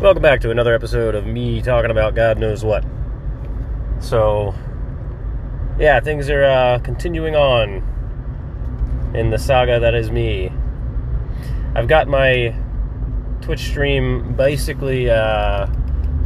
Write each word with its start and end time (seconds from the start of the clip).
Welcome 0.00 0.22
back 0.22 0.40
to 0.40 0.50
another 0.50 0.74
episode 0.74 1.14
of 1.14 1.24
me 1.24 1.62
talking 1.62 1.92
about 1.92 2.16
God 2.16 2.36
knows 2.36 2.64
what. 2.64 2.84
So, 4.00 4.52
yeah, 5.78 6.00
things 6.00 6.28
are 6.28 6.44
uh, 6.44 6.78
continuing 6.80 7.36
on 7.36 9.12
in 9.14 9.30
the 9.30 9.38
saga 9.38 9.78
that 9.78 9.94
is 9.94 10.10
me. 10.10 10.50
I've 11.76 11.86
got 11.86 12.08
my 12.08 12.56
Twitch 13.40 13.60
stream 13.60 14.34
basically 14.34 15.08
uh, 15.08 15.66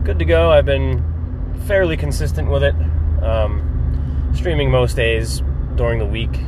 good 0.03 0.19
to 0.19 0.25
go. 0.25 0.51
I've 0.51 0.67
been 0.67 1.05
fairly 1.67 1.99
consistent 1.99 2.49
with 2.49 2.65
it, 2.65 2.75
um, 3.23 4.33
streaming 4.35 4.71
most 4.71 4.97
days 4.97 5.43
during 5.77 5.99
the 5.99 6.07
week. 6.07 6.41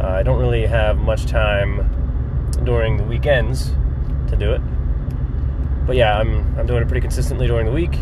Uh, 0.00 0.06
I 0.06 0.22
don't 0.22 0.38
really 0.38 0.66
have 0.66 0.98
much 0.98 1.26
time 1.26 2.50
during 2.62 2.96
the 2.96 3.04
weekends 3.04 3.72
to 4.28 4.36
do 4.38 4.52
it 4.52 4.60
but 5.88 5.96
yeah, 5.96 6.16
I'm 6.18 6.56
I'm 6.58 6.66
doing 6.66 6.82
it 6.82 6.86
pretty 6.86 7.00
consistently 7.00 7.46
during 7.46 7.64
the 7.64 7.72
week. 7.72 7.96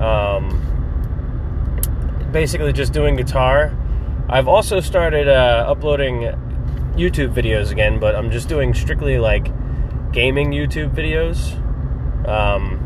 Um, 0.00 0.62
basically, 2.32 2.72
just 2.72 2.92
doing 2.92 3.16
guitar. 3.16 3.76
I've 4.28 4.46
also 4.46 4.78
started 4.78 5.26
uh, 5.26 5.64
uploading 5.66 6.20
YouTube 6.94 7.34
videos 7.34 7.72
again, 7.72 7.98
but 7.98 8.14
I'm 8.14 8.30
just 8.30 8.48
doing 8.48 8.72
strictly 8.72 9.18
like 9.18 9.48
gaming 10.12 10.52
YouTube 10.52 10.94
videos, 10.94 11.56
um, 12.28 12.78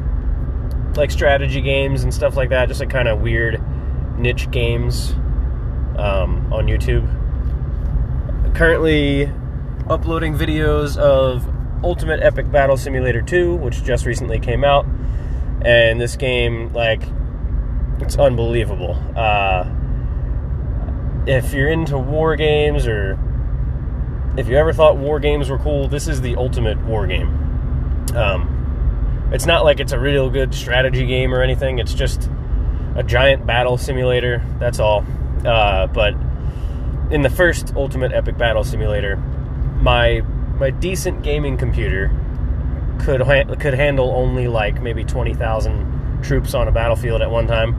like 0.96 1.10
strategy 1.10 1.60
games 1.60 2.02
and 2.02 2.14
stuff 2.14 2.34
like 2.34 2.48
that. 2.48 2.68
Just 2.68 2.80
like 2.80 2.88
kind 2.88 3.08
of 3.08 3.20
weird 3.20 3.62
niche 4.18 4.50
games 4.50 5.10
um, 5.98 6.50
on 6.50 6.68
YouTube. 6.68 7.06
Currently 8.54 9.30
uploading 9.90 10.38
videos 10.38 10.96
of 10.96 11.51
Ultimate 11.84 12.22
Epic 12.22 12.50
Battle 12.50 12.76
Simulator 12.76 13.22
2, 13.22 13.56
which 13.56 13.82
just 13.84 14.06
recently 14.06 14.38
came 14.38 14.64
out. 14.64 14.86
And 15.64 16.00
this 16.00 16.16
game, 16.16 16.72
like, 16.72 17.02
it's 18.00 18.16
unbelievable. 18.16 19.00
Uh, 19.16 19.64
if 21.26 21.52
you're 21.52 21.68
into 21.68 21.98
war 21.98 22.36
games 22.36 22.86
or 22.86 23.18
if 24.36 24.48
you 24.48 24.56
ever 24.56 24.72
thought 24.72 24.96
war 24.96 25.20
games 25.20 25.50
were 25.50 25.58
cool, 25.58 25.88
this 25.88 26.08
is 26.08 26.20
the 26.20 26.36
ultimate 26.36 26.78
war 26.84 27.06
game. 27.06 27.28
Um, 28.14 29.30
it's 29.32 29.46
not 29.46 29.64
like 29.64 29.80
it's 29.80 29.92
a 29.92 29.98
real 29.98 30.30
good 30.30 30.54
strategy 30.54 31.06
game 31.06 31.32
or 31.32 31.42
anything, 31.42 31.78
it's 31.78 31.94
just 31.94 32.28
a 32.96 33.02
giant 33.02 33.46
battle 33.46 33.78
simulator. 33.78 34.44
That's 34.58 34.78
all. 34.78 35.04
Uh, 35.44 35.86
but 35.86 36.14
in 37.10 37.22
the 37.22 37.30
first 37.30 37.74
Ultimate 37.76 38.12
Epic 38.12 38.38
Battle 38.38 38.64
Simulator, 38.64 39.16
my 39.16 40.22
my 40.58 40.70
decent 40.70 41.22
gaming 41.22 41.56
computer 41.56 42.10
could 43.00 43.20
ha- 43.22 43.54
could 43.56 43.74
handle 43.74 44.10
only 44.10 44.48
like 44.48 44.80
maybe 44.80 45.04
20,000 45.04 46.22
troops 46.22 46.54
on 46.54 46.68
a 46.68 46.72
battlefield 46.72 47.22
at 47.22 47.30
one 47.30 47.46
time. 47.46 47.76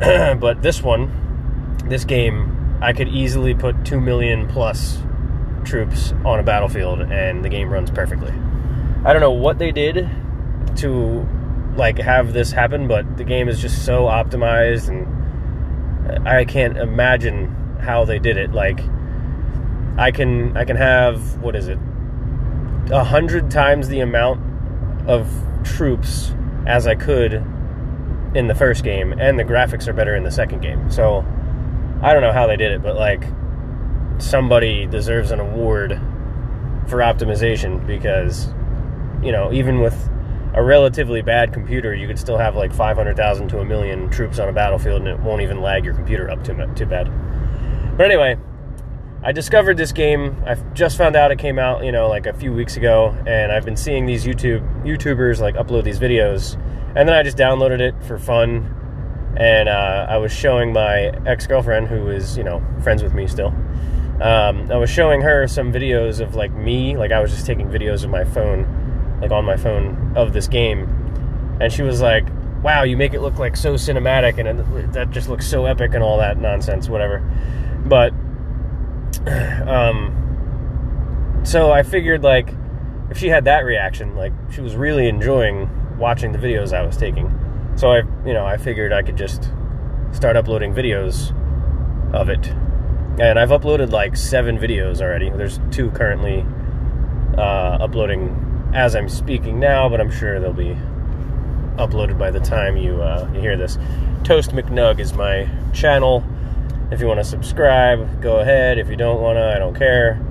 but 0.40 0.62
this 0.62 0.82
one, 0.82 1.76
this 1.86 2.04
game, 2.04 2.78
I 2.80 2.92
could 2.92 3.08
easily 3.08 3.54
put 3.54 3.84
2 3.84 4.00
million 4.00 4.48
plus 4.48 4.98
troops 5.64 6.12
on 6.24 6.38
a 6.38 6.42
battlefield 6.42 7.00
and 7.00 7.44
the 7.44 7.48
game 7.48 7.70
runs 7.70 7.90
perfectly. 7.90 8.32
I 9.04 9.12
don't 9.12 9.20
know 9.20 9.32
what 9.32 9.58
they 9.58 9.72
did 9.72 10.08
to 10.76 11.26
like 11.76 11.98
have 11.98 12.32
this 12.32 12.52
happen, 12.52 12.88
but 12.88 13.16
the 13.16 13.24
game 13.24 13.48
is 13.48 13.60
just 13.60 13.84
so 13.84 14.04
optimized 14.04 14.88
and 14.88 16.28
I 16.28 16.44
can't 16.44 16.76
imagine 16.76 17.78
how 17.80 18.04
they 18.04 18.18
did 18.18 18.36
it. 18.36 18.52
Like 18.52 18.80
I 19.98 20.10
can 20.10 20.56
I 20.56 20.64
can 20.64 20.76
have 20.76 21.38
what 21.38 21.56
is 21.56 21.68
it? 21.68 21.78
A 22.90 23.04
hundred 23.04 23.50
times 23.50 23.88
the 23.88 24.00
amount 24.00 24.40
of 25.08 25.30
troops 25.64 26.32
as 26.66 26.86
I 26.86 26.94
could 26.94 27.34
in 28.34 28.48
the 28.48 28.54
first 28.54 28.84
game, 28.84 29.12
and 29.12 29.38
the 29.38 29.44
graphics 29.44 29.88
are 29.88 29.92
better 29.92 30.14
in 30.14 30.24
the 30.24 30.30
second 30.30 30.60
game. 30.60 30.90
So 30.90 31.24
I 32.02 32.12
don't 32.12 32.22
know 32.22 32.32
how 32.32 32.46
they 32.46 32.56
did 32.56 32.72
it, 32.72 32.82
but 32.82 32.96
like 32.96 33.24
somebody 34.18 34.86
deserves 34.86 35.30
an 35.30 35.40
award 35.40 36.00
for 36.88 36.98
optimization 36.98 37.86
because 37.86 38.48
you 39.22 39.32
know 39.32 39.52
even 39.52 39.80
with 39.80 40.08
a 40.54 40.62
relatively 40.62 41.20
bad 41.20 41.52
computer, 41.52 41.94
you 41.94 42.06
could 42.06 42.18
still 42.18 42.38
have 42.38 42.56
like 42.56 42.72
500,000 42.72 43.48
to 43.48 43.58
a 43.60 43.64
million 43.64 44.08
troops 44.08 44.38
on 44.38 44.48
a 44.48 44.52
battlefield, 44.52 45.02
and 45.02 45.08
it 45.08 45.20
won't 45.20 45.42
even 45.42 45.60
lag 45.60 45.84
your 45.84 45.94
computer 45.94 46.30
up 46.30 46.42
too 46.44 46.54
too 46.74 46.86
bad. 46.86 47.10
But 47.96 48.06
anyway, 48.06 48.38
I 49.26 49.32
discovered 49.32 49.76
this 49.76 49.90
game. 49.90 50.40
I 50.46 50.54
just 50.72 50.96
found 50.96 51.16
out 51.16 51.32
it 51.32 51.40
came 51.40 51.58
out, 51.58 51.84
you 51.84 51.90
know, 51.90 52.08
like 52.08 52.26
a 52.26 52.32
few 52.32 52.52
weeks 52.52 52.76
ago, 52.76 53.12
and 53.26 53.50
I've 53.50 53.64
been 53.64 53.76
seeing 53.76 54.06
these 54.06 54.24
YouTube 54.24 54.62
YouTubers 54.84 55.40
like 55.40 55.56
upload 55.56 55.82
these 55.82 55.98
videos, 55.98 56.54
and 56.94 57.08
then 57.08 57.12
I 57.12 57.24
just 57.24 57.36
downloaded 57.36 57.80
it 57.80 58.00
for 58.04 58.20
fun. 58.20 58.72
And 59.36 59.68
uh, 59.68 60.06
I 60.08 60.18
was 60.18 60.30
showing 60.30 60.72
my 60.72 61.10
ex 61.26 61.44
girlfriend, 61.44 61.88
who 61.88 62.08
is, 62.08 62.36
you 62.38 62.44
know, 62.44 62.62
friends 62.84 63.02
with 63.02 63.14
me 63.14 63.26
still. 63.26 63.48
Um, 64.20 64.70
I 64.70 64.76
was 64.76 64.90
showing 64.90 65.22
her 65.22 65.48
some 65.48 65.72
videos 65.72 66.20
of 66.20 66.36
like 66.36 66.52
me, 66.52 66.96
like 66.96 67.10
I 67.10 67.18
was 67.18 67.32
just 67.32 67.46
taking 67.46 67.68
videos 67.68 68.04
of 68.04 68.10
my 68.10 68.22
phone, 68.22 69.18
like 69.20 69.32
on 69.32 69.44
my 69.44 69.56
phone 69.56 70.12
of 70.14 70.34
this 70.34 70.46
game, 70.46 70.84
and 71.60 71.72
she 71.72 71.82
was 71.82 72.00
like, 72.00 72.28
"Wow, 72.62 72.84
you 72.84 72.96
make 72.96 73.12
it 73.12 73.22
look 73.22 73.40
like 73.40 73.56
so 73.56 73.74
cinematic, 73.74 74.38
and 74.38 74.60
it, 74.60 74.92
that 74.92 75.10
just 75.10 75.28
looks 75.28 75.48
so 75.48 75.66
epic 75.66 75.94
and 75.94 76.04
all 76.04 76.18
that 76.18 76.38
nonsense, 76.38 76.88
whatever." 76.88 77.28
But 77.84 78.14
um, 79.66 81.42
so 81.44 81.72
I 81.72 81.82
figured 81.82 82.22
like 82.22 82.52
if 83.10 83.18
she 83.18 83.28
had 83.28 83.44
that 83.44 83.64
reaction, 83.64 84.16
like 84.16 84.32
she 84.50 84.60
was 84.60 84.76
really 84.76 85.08
enjoying 85.08 85.70
watching 85.98 86.32
the 86.32 86.38
videos 86.38 86.72
I 86.72 86.84
was 86.84 86.96
taking. 86.96 87.32
So 87.76 87.90
I, 87.92 87.98
you 88.26 88.32
know, 88.32 88.46
I 88.46 88.56
figured 88.56 88.92
I 88.92 89.02
could 89.02 89.16
just 89.16 89.50
start 90.12 90.36
uploading 90.36 90.74
videos 90.74 91.34
of 92.14 92.28
it. 92.28 92.48
And 93.18 93.38
I've 93.38 93.50
uploaded 93.50 93.90
like 93.90 94.16
seven 94.16 94.58
videos 94.58 95.00
already. 95.00 95.30
There's 95.30 95.60
two 95.70 95.90
currently 95.90 96.44
uh, 97.36 97.78
uploading 97.80 98.70
as 98.74 98.94
I'm 98.94 99.08
speaking 99.08 99.58
now, 99.58 99.88
but 99.88 100.00
I'm 100.00 100.10
sure 100.10 100.40
they'll 100.40 100.52
be 100.52 100.76
uploaded 101.76 102.18
by 102.18 102.30
the 102.30 102.40
time 102.40 102.76
you 102.76 103.02
uh, 103.02 103.28
you 103.32 103.40
hear 103.40 103.56
this. 103.56 103.78
Toast 104.24 104.50
McNug 104.50 104.98
is 104.98 105.12
my 105.12 105.48
channel. 105.72 106.24
If 106.90 107.00
you 107.00 107.06
want 107.06 107.18
to 107.18 107.24
subscribe, 107.24 108.22
go 108.22 108.38
ahead. 108.38 108.78
If 108.78 108.88
you 108.88 108.96
don't 108.96 109.20
want 109.20 109.36
to, 109.36 109.54
I 109.54 109.58
don't 109.58 109.74
care. 109.74 110.22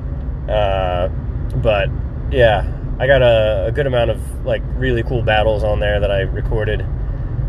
Uh, 0.49 1.09
but 1.57 1.89
yeah, 2.31 2.71
I 2.99 3.07
got 3.07 3.21
a, 3.21 3.65
a, 3.67 3.71
good 3.71 3.87
amount 3.87 4.11
of 4.11 4.45
like 4.45 4.61
really 4.75 5.03
cool 5.03 5.21
battles 5.21 5.63
on 5.63 5.79
there 5.79 5.99
that 5.99 6.11
I 6.11 6.21
recorded. 6.21 6.81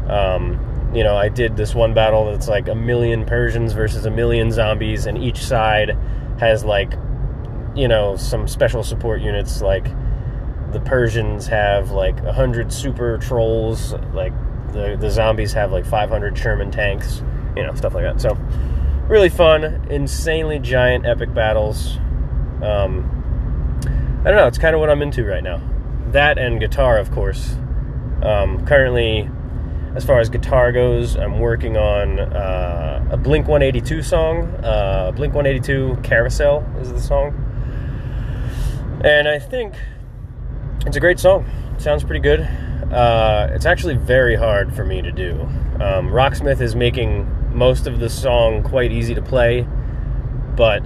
Um, 0.08 0.90
you 0.94 1.04
know, 1.04 1.16
I 1.16 1.28
did 1.28 1.56
this 1.56 1.74
one 1.74 1.94
battle 1.94 2.24
that's 2.32 2.48
like 2.48 2.68
a 2.68 2.74
million 2.74 3.24
Persians 3.24 3.72
versus 3.74 4.06
a 4.06 4.10
million 4.10 4.50
zombies, 4.50 5.06
and 5.06 5.18
each 5.18 5.38
side 5.38 5.96
has 6.40 6.64
like, 6.64 6.94
you 7.74 7.86
know, 7.86 8.16
some 8.16 8.48
special 8.48 8.82
support 8.82 9.20
units. 9.20 9.62
Like 9.62 9.84
the 10.72 10.80
Persians 10.80 11.46
have 11.46 11.92
like 11.92 12.18
a 12.20 12.32
hundred 12.32 12.72
super 12.72 13.18
trolls, 13.18 13.92
like 14.14 14.32
the 14.72 14.96
the 14.98 15.10
zombies 15.10 15.52
have 15.52 15.70
like 15.70 15.86
500 15.86 16.36
Sherman 16.36 16.70
tanks, 16.70 17.22
you 17.56 17.62
know, 17.62 17.74
stuff 17.74 17.94
like 17.94 18.04
that. 18.04 18.20
So 18.20 18.36
really 19.08 19.28
fun, 19.28 19.86
insanely 19.90 20.58
giant, 20.58 21.06
epic 21.06 21.32
battles. 21.32 21.96
Um, 22.62 23.12
I 24.24 24.30
don't 24.30 24.36
know. 24.36 24.46
It's 24.46 24.58
kind 24.58 24.74
of 24.74 24.80
what 24.80 24.90
I'm 24.90 25.02
into 25.02 25.24
right 25.24 25.42
now. 25.42 25.62
That 26.10 26.38
and 26.38 26.58
guitar, 26.58 26.98
of 26.98 27.10
course. 27.12 27.54
Um, 28.22 28.66
currently, 28.66 29.30
as 29.94 30.04
far 30.04 30.18
as 30.18 30.28
guitar 30.28 30.72
goes, 30.72 31.16
I'm 31.16 31.38
working 31.38 31.76
on 31.76 32.18
uh, 32.18 33.08
a 33.12 33.16
Blink 33.16 33.46
182 33.46 34.02
song. 34.02 34.46
Uh, 34.64 35.12
Blink 35.12 35.34
182 35.34 36.00
Carousel 36.02 36.66
is 36.80 36.92
the 36.92 37.00
song. 37.00 37.42
And 39.04 39.28
I 39.28 39.38
think 39.38 39.74
it's 40.84 40.96
a 40.96 41.00
great 41.00 41.20
song. 41.20 41.48
Sounds 41.78 42.02
pretty 42.02 42.20
good. 42.20 42.40
Uh, 42.40 43.48
it's 43.52 43.66
actually 43.66 43.94
very 43.94 44.34
hard 44.34 44.74
for 44.74 44.84
me 44.84 45.02
to 45.02 45.12
do. 45.12 45.40
Um, 45.80 46.08
Rocksmith 46.08 46.60
is 46.60 46.74
making 46.74 47.26
most 47.56 47.86
of 47.86 47.98
the 47.98 48.10
song 48.10 48.62
quite 48.62 48.92
easy 48.92 49.14
to 49.14 49.22
play, 49.22 49.66
but 50.56 50.84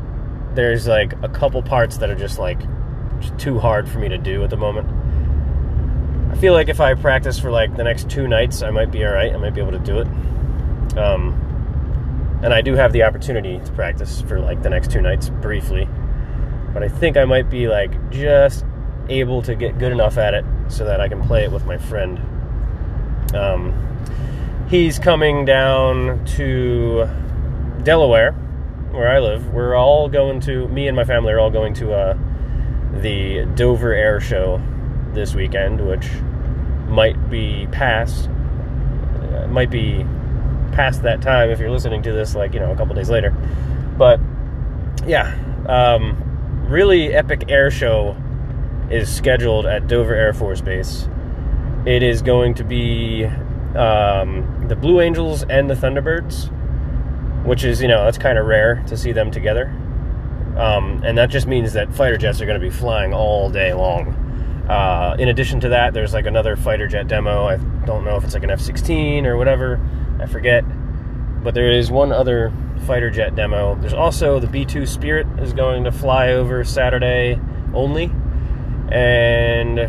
there's 0.54 0.86
like 0.86 1.12
a 1.22 1.28
couple 1.28 1.62
parts 1.62 1.98
that 1.98 2.10
are 2.10 2.14
just 2.14 2.38
like 2.38 2.60
too 3.38 3.58
hard 3.58 3.88
for 3.88 3.98
me 3.98 4.08
to 4.08 4.18
do 4.18 4.42
at 4.44 4.50
the 4.50 4.56
moment. 4.56 4.88
I 6.32 6.36
feel 6.36 6.52
like 6.52 6.68
if 6.68 6.80
I 6.80 6.94
practice 6.94 7.38
for 7.40 7.50
like 7.50 7.76
the 7.76 7.82
next 7.82 8.08
two 8.08 8.28
nights, 8.28 8.62
I 8.62 8.70
might 8.70 8.92
be 8.92 9.04
all 9.04 9.12
right. 9.12 9.32
I 9.32 9.36
might 9.36 9.52
be 9.52 9.60
able 9.60 9.72
to 9.72 9.78
do 9.80 9.98
it. 9.98 10.06
Um, 10.96 12.40
and 12.42 12.54
I 12.54 12.62
do 12.62 12.74
have 12.74 12.92
the 12.92 13.02
opportunity 13.02 13.58
to 13.58 13.72
practice 13.72 14.22
for 14.22 14.40
like 14.40 14.62
the 14.62 14.70
next 14.70 14.92
two 14.92 15.02
nights 15.02 15.28
briefly, 15.28 15.88
but 16.72 16.82
I 16.82 16.88
think 16.88 17.16
I 17.16 17.24
might 17.24 17.50
be 17.50 17.66
like 17.66 18.10
just 18.10 18.64
able 19.08 19.42
to 19.42 19.56
get 19.56 19.78
good 19.78 19.90
enough 19.90 20.18
at 20.18 20.34
it 20.34 20.44
so 20.68 20.84
that 20.84 21.00
I 21.00 21.08
can 21.08 21.20
play 21.20 21.44
it 21.44 21.50
with 21.50 21.66
my 21.66 21.78
friend. 21.78 22.18
Um, 23.34 23.89
he's 24.70 25.00
coming 25.00 25.44
down 25.44 26.24
to 26.24 27.08
Delaware, 27.82 28.32
where 28.92 29.08
I 29.08 29.18
live. 29.18 29.52
We're 29.52 29.74
all 29.74 30.08
going 30.08 30.40
to, 30.42 30.68
me 30.68 30.86
and 30.86 30.96
my 30.96 31.02
family 31.02 31.32
are 31.32 31.40
all 31.40 31.50
going 31.50 31.74
to 31.74 31.92
uh, 31.92 32.18
the 33.00 33.46
Dover 33.56 33.92
Air 33.92 34.20
Show 34.20 34.62
this 35.12 35.34
weekend, 35.34 35.84
which 35.84 36.08
might 36.86 37.28
be 37.28 37.66
past, 37.72 38.28
uh, 38.28 39.48
might 39.48 39.70
be 39.70 40.06
past 40.70 41.02
that 41.02 41.20
time 41.20 41.50
if 41.50 41.58
you're 41.58 41.70
listening 41.70 42.00
to 42.04 42.12
this, 42.12 42.36
like, 42.36 42.54
you 42.54 42.60
know, 42.60 42.70
a 42.70 42.76
couple 42.76 42.94
days 42.94 43.10
later. 43.10 43.30
But 43.98 44.20
yeah, 45.04 45.36
um, 45.66 46.66
really 46.68 47.12
epic 47.12 47.46
air 47.48 47.72
show 47.72 48.16
is 48.88 49.12
scheduled 49.12 49.66
at 49.66 49.88
Dover 49.88 50.14
Air 50.14 50.32
Force 50.32 50.60
Base. 50.60 51.08
It 51.86 52.04
is 52.04 52.22
going 52.22 52.54
to 52.54 52.64
be 52.64 53.24
um, 53.74 54.59
the 54.70 54.76
Blue 54.76 55.00
Angels 55.00 55.42
and 55.42 55.68
the 55.68 55.74
Thunderbirds, 55.74 56.48
which 57.44 57.64
is, 57.64 57.82
you 57.82 57.88
know, 57.88 58.04
that's 58.04 58.18
kind 58.18 58.38
of 58.38 58.46
rare 58.46 58.84
to 58.86 58.96
see 58.96 59.10
them 59.10 59.32
together. 59.32 59.66
Um, 60.56 61.02
and 61.04 61.18
that 61.18 61.28
just 61.28 61.48
means 61.48 61.72
that 61.72 61.92
fighter 61.92 62.16
jets 62.16 62.40
are 62.40 62.46
going 62.46 62.60
to 62.60 62.64
be 62.64 62.70
flying 62.70 63.12
all 63.12 63.50
day 63.50 63.74
long. 63.74 64.14
Uh, 64.68 65.16
in 65.18 65.26
addition 65.26 65.58
to 65.58 65.70
that, 65.70 65.92
there's 65.92 66.14
like 66.14 66.26
another 66.26 66.54
fighter 66.54 66.86
jet 66.86 67.08
demo. 67.08 67.46
I 67.46 67.56
don't 67.84 68.04
know 68.04 68.14
if 68.14 68.22
it's 68.22 68.32
like 68.32 68.44
an 68.44 68.50
F 68.50 68.60
16 68.60 69.26
or 69.26 69.36
whatever, 69.36 69.80
I 70.20 70.26
forget. 70.26 70.62
But 71.42 71.54
there 71.54 71.72
is 71.72 71.90
one 71.90 72.12
other 72.12 72.52
fighter 72.86 73.10
jet 73.10 73.34
demo. 73.34 73.74
There's 73.74 73.92
also 73.92 74.38
the 74.38 74.46
B 74.46 74.64
2 74.64 74.86
Spirit 74.86 75.26
is 75.40 75.52
going 75.52 75.82
to 75.82 75.90
fly 75.90 76.28
over 76.28 76.62
Saturday 76.62 77.40
only. 77.74 78.12
And 78.92 79.80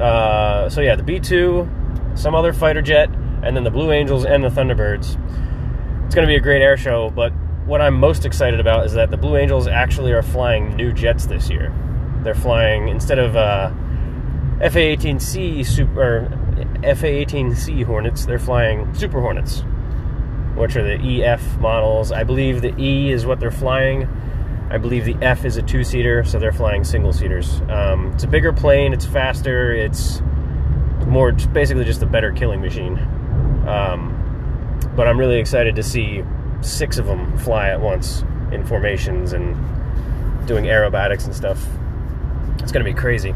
uh, 0.00 0.70
so, 0.70 0.80
yeah, 0.80 0.96
the 0.96 1.02
B 1.02 1.20
2, 1.20 1.68
some 2.14 2.34
other 2.34 2.54
fighter 2.54 2.80
jet, 2.80 3.10
and 3.44 3.56
then 3.56 3.64
the 3.64 3.70
Blue 3.70 3.92
Angels 3.92 4.24
and 4.24 4.42
the 4.42 4.48
Thunderbirds. 4.48 5.16
It's 6.06 6.14
going 6.14 6.26
to 6.26 6.30
be 6.30 6.36
a 6.36 6.40
great 6.40 6.62
air 6.62 6.76
show, 6.76 7.10
but 7.10 7.32
what 7.66 7.80
I'm 7.80 7.94
most 7.94 8.24
excited 8.24 8.60
about 8.60 8.86
is 8.86 8.92
that 8.92 9.10
the 9.10 9.16
Blue 9.16 9.36
Angels 9.36 9.66
actually 9.66 10.12
are 10.12 10.22
flying 10.22 10.76
new 10.76 10.92
jets 10.92 11.26
this 11.26 11.48
year. 11.48 11.74
They're 12.22 12.34
flying 12.34 12.88
instead 12.88 13.18
of 13.18 13.36
uh, 13.36 13.70
FA-18C 14.60 15.66
super 15.66 16.28
FA-18C 16.82 17.84
Hornets. 17.84 18.26
They're 18.26 18.38
flying 18.38 18.92
Super 18.94 19.20
Hornets, 19.20 19.62
which 20.54 20.76
are 20.76 20.82
the 20.82 21.24
EF 21.24 21.58
models. 21.58 22.12
I 22.12 22.24
believe 22.24 22.62
the 22.62 22.74
E 22.80 23.10
is 23.10 23.26
what 23.26 23.40
they're 23.40 23.50
flying. 23.50 24.08
I 24.70 24.78
believe 24.78 25.04
the 25.04 25.16
F 25.22 25.44
is 25.44 25.56
a 25.56 25.62
two-seater, 25.62 26.24
so 26.24 26.38
they're 26.38 26.52
flying 26.52 26.84
single-seaters. 26.84 27.60
Um, 27.68 28.12
it's 28.12 28.24
a 28.24 28.28
bigger 28.28 28.52
plane. 28.52 28.92
It's 28.92 29.04
faster. 29.04 29.72
It's 29.72 30.20
more 31.06 31.30
it's 31.30 31.46
basically 31.46 31.84
just 31.84 32.02
a 32.02 32.06
better 32.06 32.32
killing 32.32 32.60
machine. 32.60 32.96
Um, 33.66 34.80
but 34.96 35.08
I'm 35.08 35.18
really 35.18 35.38
excited 35.38 35.76
to 35.76 35.82
see 35.82 36.22
six 36.60 36.98
of 36.98 37.06
them 37.06 37.36
fly 37.38 37.70
at 37.70 37.80
once 37.80 38.22
in 38.52 38.64
formations 38.66 39.32
and 39.32 39.56
doing 40.46 40.64
aerobatics 40.64 41.24
and 41.24 41.34
stuff. 41.34 41.64
It's 42.60 42.72
gonna 42.72 42.84
be 42.84 42.94
crazy. 42.94 43.34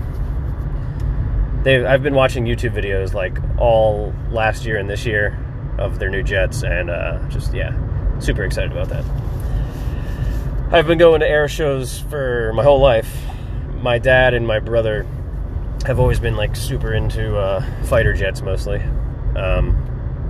They've, 1.62 1.84
I've 1.84 2.02
been 2.02 2.14
watching 2.14 2.44
YouTube 2.44 2.72
videos 2.72 3.14
like 3.14 3.38
all 3.58 4.14
last 4.30 4.64
year 4.64 4.76
and 4.76 4.88
this 4.88 5.04
year 5.04 5.36
of 5.78 5.98
their 5.98 6.08
new 6.08 6.22
jets, 6.22 6.62
and 6.62 6.90
uh, 6.90 7.26
just 7.28 7.52
yeah, 7.52 7.72
super 8.20 8.44
excited 8.44 8.72
about 8.72 8.88
that. 8.88 9.04
I've 10.70 10.86
been 10.86 10.98
going 10.98 11.20
to 11.20 11.28
air 11.28 11.48
shows 11.48 12.00
for 12.00 12.52
my 12.52 12.62
whole 12.62 12.80
life. 12.80 13.10
My 13.80 13.98
dad 13.98 14.34
and 14.34 14.46
my 14.46 14.60
brother 14.60 15.06
have 15.86 15.98
always 15.98 16.20
been 16.20 16.36
like 16.36 16.56
super 16.56 16.92
into 16.92 17.36
uh, 17.36 17.64
fighter 17.84 18.12
jets 18.12 18.42
mostly, 18.42 18.82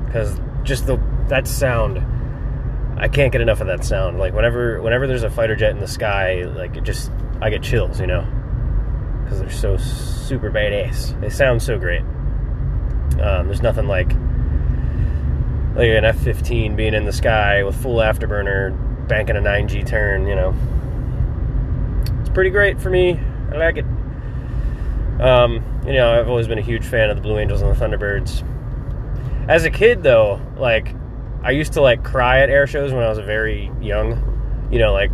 because 0.08 0.40
just 0.64 0.86
the 0.86 1.00
that 1.28 1.46
sound 1.46 1.98
I 3.00 3.06
can't 3.06 3.30
get 3.30 3.40
enough 3.40 3.60
of 3.60 3.68
that 3.68 3.84
sound. 3.84 4.18
Like 4.18 4.34
whenever 4.34 4.82
whenever 4.82 5.06
there's 5.06 5.22
a 5.22 5.30
fighter 5.30 5.54
jet 5.54 5.70
in 5.70 5.78
the 5.78 5.86
sky, 5.86 6.42
like 6.44 6.76
it 6.76 6.82
just 6.82 7.12
I 7.40 7.48
get 7.48 7.62
chills, 7.62 8.00
you 8.00 8.08
know, 8.08 8.26
because 9.22 9.38
they're 9.38 9.50
so 9.50 9.76
super 9.76 10.50
badass. 10.50 11.18
They 11.20 11.28
sound 11.28 11.62
so 11.62 11.78
great. 11.78 12.02
Um, 13.20 13.46
there's 13.46 13.62
nothing 13.62 13.86
like 13.86 14.08
like 15.76 15.90
an 15.90 16.04
F-15 16.04 16.74
being 16.74 16.92
in 16.92 17.04
the 17.04 17.12
sky 17.12 17.62
with 17.62 17.80
full 17.80 17.96
afterburner, 17.96 19.06
banking 19.06 19.36
a 19.36 19.40
9G 19.40 19.86
turn. 19.86 20.26
You 20.26 20.34
know, 20.34 20.54
it's 22.20 22.30
pretty 22.30 22.50
great 22.50 22.80
for 22.80 22.90
me. 22.90 23.20
I 23.52 23.56
like 23.56 23.76
it. 23.76 23.84
Um, 25.20 25.82
you 25.86 25.92
know, 25.92 26.18
I've 26.18 26.28
always 26.28 26.48
been 26.48 26.58
a 26.58 26.62
huge 26.62 26.84
fan 26.84 27.10
of 27.10 27.16
the 27.16 27.22
Blue 27.22 27.38
Angels 27.38 27.62
and 27.62 27.74
the 27.74 27.78
Thunderbirds. 27.78 28.44
As 29.48 29.64
a 29.64 29.70
kid, 29.70 30.02
though, 30.02 30.40
like 30.56 30.94
I 31.42 31.52
used 31.52 31.72
to 31.74 31.80
like 31.80 32.04
cry 32.04 32.40
at 32.40 32.50
air 32.50 32.66
shows 32.66 32.92
when 32.92 33.02
I 33.02 33.08
was 33.08 33.18
very 33.18 33.70
young. 33.80 34.68
You 34.70 34.78
know, 34.78 34.92
like 34.92 35.10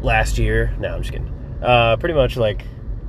last 0.00 0.38
year. 0.38 0.74
No, 0.78 0.94
I'm 0.94 1.02
just 1.02 1.12
kidding. 1.12 1.32
Uh, 1.62 1.96
pretty 1.96 2.14
much 2.14 2.36
like 2.36 2.64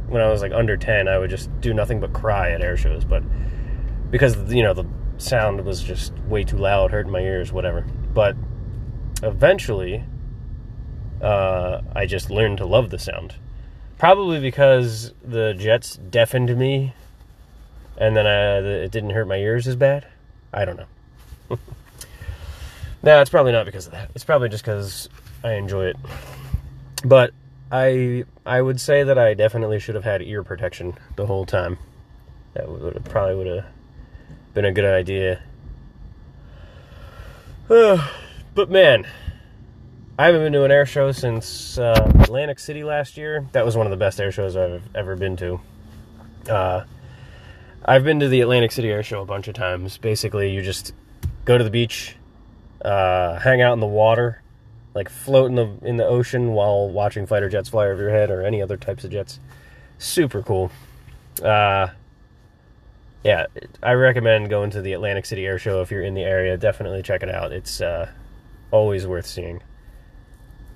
when 0.07 0.21
I 0.21 0.29
was 0.29 0.41
like 0.41 0.51
under 0.51 0.75
10, 0.75 1.07
I 1.07 1.17
would 1.17 1.29
just 1.29 1.49
do 1.61 1.73
nothing 1.73 1.99
but 1.99 2.13
cry 2.13 2.51
at 2.51 2.61
air 2.61 2.75
shows. 2.75 3.05
But 3.05 3.23
because, 4.11 4.35
you 4.51 4.63
know, 4.63 4.73
the 4.73 4.85
sound 5.17 5.63
was 5.63 5.81
just 5.81 6.13
way 6.27 6.43
too 6.43 6.57
loud, 6.57 6.91
hurting 6.91 7.11
my 7.11 7.19
ears, 7.21 7.53
whatever. 7.53 7.85
But 8.13 8.35
eventually, 9.23 10.03
uh, 11.21 11.81
I 11.95 12.05
just 12.05 12.29
learned 12.29 12.57
to 12.57 12.65
love 12.65 12.89
the 12.89 12.99
sound. 12.99 13.35
Probably 13.97 14.39
because 14.39 15.13
the 15.23 15.53
jets 15.53 15.97
deafened 15.97 16.57
me 16.57 16.93
and 17.97 18.15
then 18.15 18.25
I, 18.25 18.57
it 18.57 18.91
didn't 18.91 19.11
hurt 19.11 19.27
my 19.27 19.35
ears 19.35 19.67
as 19.67 19.75
bad. 19.75 20.07
I 20.53 20.65
don't 20.65 20.77
know. 20.77 21.57
No, 23.01 23.21
it's 23.21 23.29
probably 23.29 23.53
not 23.53 23.65
because 23.65 23.85
of 23.85 23.93
that. 23.93 24.11
It's 24.13 24.25
probably 24.25 24.49
just 24.49 24.63
because 24.63 25.07
I 25.43 25.53
enjoy 25.53 25.85
it. 25.85 25.95
But 27.05 27.31
I 27.71 28.25
I 28.45 28.61
would 28.61 28.81
say 28.81 29.03
that 29.03 29.17
I 29.17 29.33
definitely 29.33 29.79
should 29.79 29.95
have 29.95 30.03
had 30.03 30.21
ear 30.21 30.43
protection 30.43 30.95
the 31.15 31.25
whole 31.25 31.45
time. 31.45 31.77
That 32.55 32.67
would 32.67 33.05
probably 33.05 33.35
would 33.35 33.47
have 33.47 33.65
been 34.53 34.65
a 34.65 34.71
good 34.71 34.85
idea. 34.85 35.41
But 38.55 38.71
man, 38.71 39.07
I 40.17 40.25
haven't 40.25 40.41
been 40.41 40.53
to 40.53 40.63
an 40.65 40.71
air 40.71 40.85
show 40.85 41.13
since 41.13 41.77
uh, 41.77 42.11
Atlantic 42.19 42.59
City 42.59 42.83
last 42.83 43.15
year. 43.15 43.47
That 43.53 43.63
was 43.63 43.77
one 43.77 43.85
of 43.85 43.91
the 43.91 43.95
best 43.95 44.19
air 44.19 44.33
shows 44.33 44.57
I've 44.57 44.83
ever 44.93 45.15
been 45.15 45.37
to. 45.37 45.61
Uh, 46.49 46.83
I've 47.85 48.03
been 48.03 48.19
to 48.19 48.27
the 48.27 48.41
Atlantic 48.41 48.71
City 48.71 48.89
Air 48.89 49.03
Show 49.03 49.21
a 49.21 49.25
bunch 49.25 49.47
of 49.47 49.55
times. 49.55 49.97
Basically, 49.97 50.51
you 50.51 50.61
just 50.61 50.93
go 51.45 51.57
to 51.57 51.63
the 51.63 51.69
beach, 51.69 52.15
uh, 52.83 53.39
hang 53.39 53.61
out 53.61 53.73
in 53.73 53.79
the 53.79 53.87
water, 53.87 54.41
like 54.93 55.09
float 55.09 55.49
in 55.49 55.55
the 55.55 55.71
in 55.83 55.97
the 55.97 56.05
ocean 56.05 56.53
while 56.53 56.89
watching 56.89 57.25
fighter 57.25 57.49
jets 57.49 57.69
fly 57.69 57.87
over 57.87 58.01
your 58.01 58.11
head 58.11 58.29
or 58.29 58.43
any 58.43 58.61
other 58.61 58.77
types 58.77 59.03
of 59.03 59.11
jets. 59.11 59.39
Super 59.97 60.41
cool. 60.41 60.71
Uh, 61.41 61.87
yeah, 63.23 63.45
I 63.81 63.93
recommend 63.93 64.49
going 64.49 64.71
to 64.71 64.81
the 64.81 64.93
Atlantic 64.93 65.25
City 65.25 65.45
Air 65.45 65.59
Show 65.59 65.81
if 65.81 65.91
you're 65.91 66.03
in 66.03 66.13
the 66.13 66.23
area. 66.23 66.57
Definitely 66.57 67.01
check 67.01 67.23
it 67.23 67.29
out. 67.29 67.51
It's 67.51 67.81
uh, 67.81 68.09
always 68.71 69.07
worth 69.07 69.25
seeing. 69.25 69.61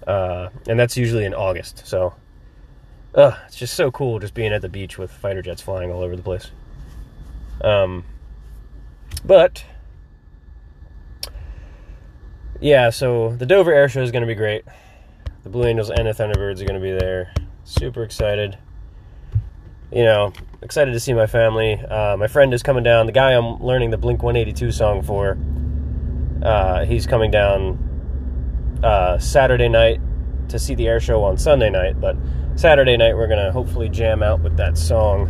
Uh, 0.06 0.50
and 0.68 0.77
that's 0.77 0.98
usually 0.98 1.24
in 1.24 1.34
August. 1.34 1.88
So, 1.88 2.13
uh, 3.16 3.38
it's 3.48 3.56
just 3.56 3.75
so 3.75 3.92
cool 3.92 4.20
just 4.20 4.34
being 4.34 4.51
at 4.51 4.62
the 4.62 4.68
beach 4.68 4.98
with 4.98 5.12
fighter 5.12 5.42
jets 5.42 5.62
flying 5.62 5.92
all 5.92 6.01
over 6.01 6.18
the 6.18 6.22
place. 6.22 6.51
Um, 7.62 8.05
but 9.25 9.65
yeah, 12.60 12.89
so 12.89 13.36
the 13.36 13.45
Dover 13.45 13.74
Air 13.74 13.89
Show 13.89 14.01
is 14.01 14.12
going 14.12 14.22
to 14.22 14.27
be 14.27 14.36
great. 14.36 14.63
The 15.43 15.50
Blue 15.50 15.65
Angels 15.65 15.89
and 15.89 16.07
the 16.07 16.12
Thunderbirds 16.12 16.62
are 16.62 16.65
going 16.65 16.79
to 16.79 16.79
be 16.79 16.91
there. 16.91 17.33
Super 17.65 18.03
excited. 18.03 18.57
You 19.91 20.03
know, 20.03 20.33
excited 20.62 20.91
to 20.93 21.00
see 21.00 21.13
my 21.13 21.27
family. 21.27 21.74
Uh, 21.74 22.15
my 22.17 22.27
friend 22.27 22.53
is 22.53 22.63
coming 22.63 22.83
down. 22.83 23.05
The 23.05 23.12
guy 23.12 23.31
I'm 23.33 23.62
learning 23.62 23.91
the 23.91 23.98
Blink 23.98 24.24
182 24.24 24.72
song 24.72 25.01
for, 25.01 25.38
uh, 26.41 26.86
he's 26.86 27.05
coming 27.05 27.31
down 27.31 28.79
uh, 28.81 29.19
Saturday 29.19 29.69
night 29.69 30.00
to 30.50 30.57
see 30.57 30.75
the 30.75 30.88
air 30.88 31.00
show 31.00 31.24
on 31.24 31.38
Sunday 31.38 31.69
night. 31.69 32.00
But 32.00 32.15
Saturday 32.55 32.98
night, 32.98 33.15
we're 33.15 33.27
going 33.27 33.43
to 33.43 33.51
hopefully 33.51 33.89
jam 33.89 34.24
out 34.24 34.39
with 34.39 34.57
that 34.57 34.77
song 34.77 35.27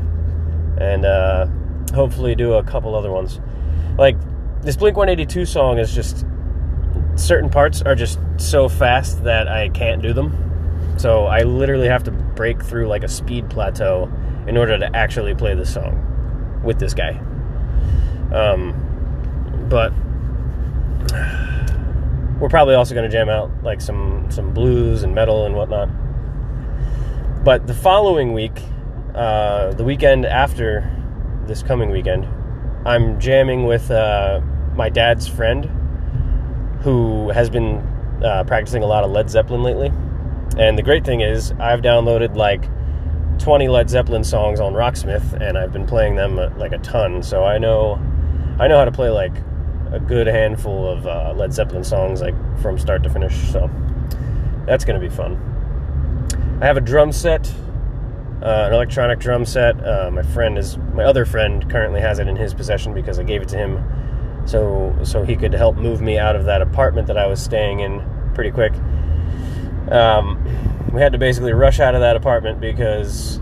and 0.80 1.06
uh, 1.06 1.48
hopefully 1.94 2.36
do 2.36 2.54
a 2.54 2.64
couple 2.64 2.96
other 2.96 3.12
ones. 3.12 3.40
Like, 3.98 4.18
this 4.62 4.78
Blink 4.78 4.98
182 4.98 5.46
song 5.46 5.78
is 5.78 5.94
just 5.94 6.26
certain 7.16 7.50
parts 7.50 7.82
are 7.82 7.96
just 7.96 8.20
so 8.38 8.68
fast 8.68 9.24
that 9.24 9.48
I 9.48 9.70
can't 9.70 10.02
do 10.02 10.14
them. 10.14 10.96
So 10.98 11.26
I 11.26 11.42
literally 11.44 11.88
have 11.88 12.04
to 12.04 12.12
break 12.12 12.64
through 12.64 12.88
like 12.88 13.04
a 13.04 13.08
speed 13.08 13.50
plateau 13.50 14.12
in 14.48 14.58
order 14.58 14.78
to 14.78 14.96
actually 14.96 15.36
play 15.36 15.56
the 15.56 15.66
song 15.66 16.62
with 16.64 16.80
this 16.80 16.94
guy. 16.94 17.20
Um, 18.34 19.68
but 19.70 19.92
we're 22.40 22.50
probably 22.50 22.76
also 22.76 22.94
going 22.96 23.10
to 23.10 23.16
jam 23.16 23.30
out 23.30 23.52
like 23.64 23.82
some 23.82 24.28
some 24.30 24.54
blues 24.54 25.04
and 25.04 25.14
metal 25.14 25.46
and 25.46 25.56
whatnot. 25.56 25.90
But 27.44 27.68
the 27.68 27.74
following 27.74 28.34
week, 28.34 28.62
uh, 29.14 29.74
the 29.74 29.84
weekend 29.84 30.26
after 30.26 30.90
this 31.48 31.64
coming 31.64 31.90
weekend, 31.90 32.28
I'm 32.86 33.20
jamming 33.20 33.66
with 33.66 33.92
uh, 33.92 34.42
my 34.76 34.90
dad's 34.90 35.28
friend 35.28 35.66
who 36.82 37.30
has 37.30 37.50
been 37.50 37.78
uh, 38.24 38.44
practicing 38.46 38.84
a 38.84 38.86
lot 38.86 39.04
of 39.04 39.12
Led 39.12 39.30
Zeppelin 39.30 39.64
lately. 39.64 39.92
And 40.58 40.78
the 40.78 40.84
great 40.84 41.06
thing 41.06 41.22
is, 41.22 41.52
I've 41.54 41.82
downloaded 41.82 42.36
like 42.36 42.70
20 43.40 43.68
Led 43.68 43.90
Zeppelin 43.90 44.24
songs 44.24 44.60
on 44.60 44.74
Rocksmith, 44.74 45.34
and 45.42 45.58
I've 45.58 45.72
been 45.72 45.88
playing 45.88 46.16
them 46.16 46.40
uh, 46.40 46.50
like 46.58 46.72
a 46.72 46.78
ton. 46.80 47.24
So 47.24 47.44
I 47.44 47.58
know, 47.58 48.00
I 48.60 48.68
know 48.68 48.78
how 48.78 48.86
to 48.86 48.92
play 48.92 49.10
like 49.10 49.34
a 49.92 50.00
good 50.00 50.28
handful 50.28 50.88
of 50.88 51.08
uh, 51.08 51.34
Led 51.36 51.54
Zeppelin 51.54 51.84
songs, 51.84 52.22
like 52.22 52.36
from 52.62 52.78
start 52.78 53.04
to 53.04 53.10
finish. 53.10 53.36
So 53.52 53.70
that's 54.66 54.86
gonna 54.86 55.00
be 55.00 55.10
fun. 55.10 55.50
I 56.62 56.66
have 56.66 56.78
a 56.78 56.82
drum 56.82 57.12
set, 57.12 57.52
uh, 58.44 58.66
an 58.68 58.74
electronic 58.74 59.20
drum 59.20 59.46
set. 59.46 59.76
Uh, 59.86 60.12
my 60.12 60.22
friend 60.22 60.58
is, 60.58 60.78
my 60.94 61.06
other 61.06 61.26
friend 61.26 61.70
currently 61.70 62.02
has 62.02 62.20
it 62.20 62.28
in 62.28 62.36
his 62.36 62.54
possession 62.54 62.94
because 62.94 63.18
I 63.18 63.24
gave 63.24 63.42
it 63.42 63.48
to 63.50 63.58
him, 63.58 63.82
so 64.46 64.94
so 65.04 65.24
he 65.24 65.38
could 65.38 65.54
help 65.54 65.78
move 65.78 66.02
me 66.02 66.18
out 66.20 66.36
of 66.36 66.46
that 66.46 66.62
apartment 66.62 67.08
that 67.08 67.18
I 67.18 67.26
was 67.26 67.42
staying 67.42 67.80
in 67.80 68.04
pretty 68.36 68.52
quick. 68.52 68.74
Um, 69.90 70.44
we 70.92 71.02
had 71.02 71.14
to 71.14 71.18
basically 71.18 71.54
rush 71.54 71.80
out 71.80 71.96
of 71.96 72.02
that 72.02 72.18
apartment 72.18 72.60
because 72.60 73.40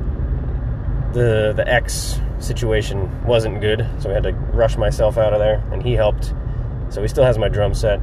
the 1.13 1.53
the 1.55 1.67
ex 1.67 2.21
situation 2.37 3.25
wasn't 3.25 3.59
good, 3.59 3.87
so 3.99 4.09
we 4.09 4.13
had 4.13 4.23
to 4.23 4.33
rush 4.53 4.77
myself 4.77 5.17
out 5.17 5.33
of 5.33 5.39
there, 5.39 5.63
and 5.71 5.81
he 5.81 5.93
helped. 5.93 6.33
So 6.89 7.01
he 7.01 7.07
still 7.07 7.23
has 7.23 7.39
my 7.39 7.47
drum 7.47 7.73
set, 7.73 7.99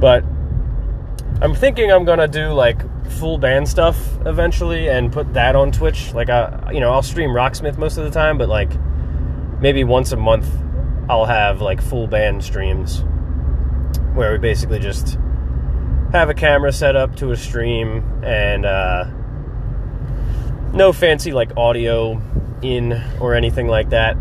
but 0.00 0.24
I'm 1.42 1.54
thinking 1.54 1.90
I'm 1.90 2.04
gonna 2.04 2.28
do 2.28 2.52
like 2.52 2.82
full 3.12 3.38
band 3.38 3.68
stuff 3.68 3.96
eventually 4.26 4.88
and 4.88 5.12
put 5.12 5.32
that 5.34 5.56
on 5.56 5.72
Twitch. 5.72 6.12
Like 6.12 6.28
I, 6.28 6.70
you 6.72 6.80
know, 6.80 6.92
I'll 6.92 7.02
stream 7.02 7.30
Rocksmith 7.30 7.78
most 7.78 7.96
of 7.96 8.04
the 8.04 8.10
time, 8.10 8.36
but 8.36 8.48
like 8.48 8.70
maybe 9.60 9.84
once 9.84 10.12
a 10.12 10.16
month 10.16 10.48
I'll 11.08 11.24
have 11.24 11.60
like 11.60 11.82
full 11.82 12.06
band 12.06 12.44
streams 12.44 13.04
where 14.14 14.32
we 14.32 14.38
basically 14.38 14.78
just 14.78 15.18
have 16.12 16.28
a 16.28 16.34
camera 16.34 16.72
set 16.72 16.94
up 16.94 17.16
to 17.16 17.30
a 17.30 17.36
stream 17.36 18.22
and 18.22 18.66
uh, 18.66 19.04
no 20.72 20.92
fancy 20.92 21.32
like 21.32 21.56
audio 21.56 22.20
in 22.62 23.02
or 23.20 23.34
anything 23.34 23.66
like 23.66 23.90
that. 23.90 24.16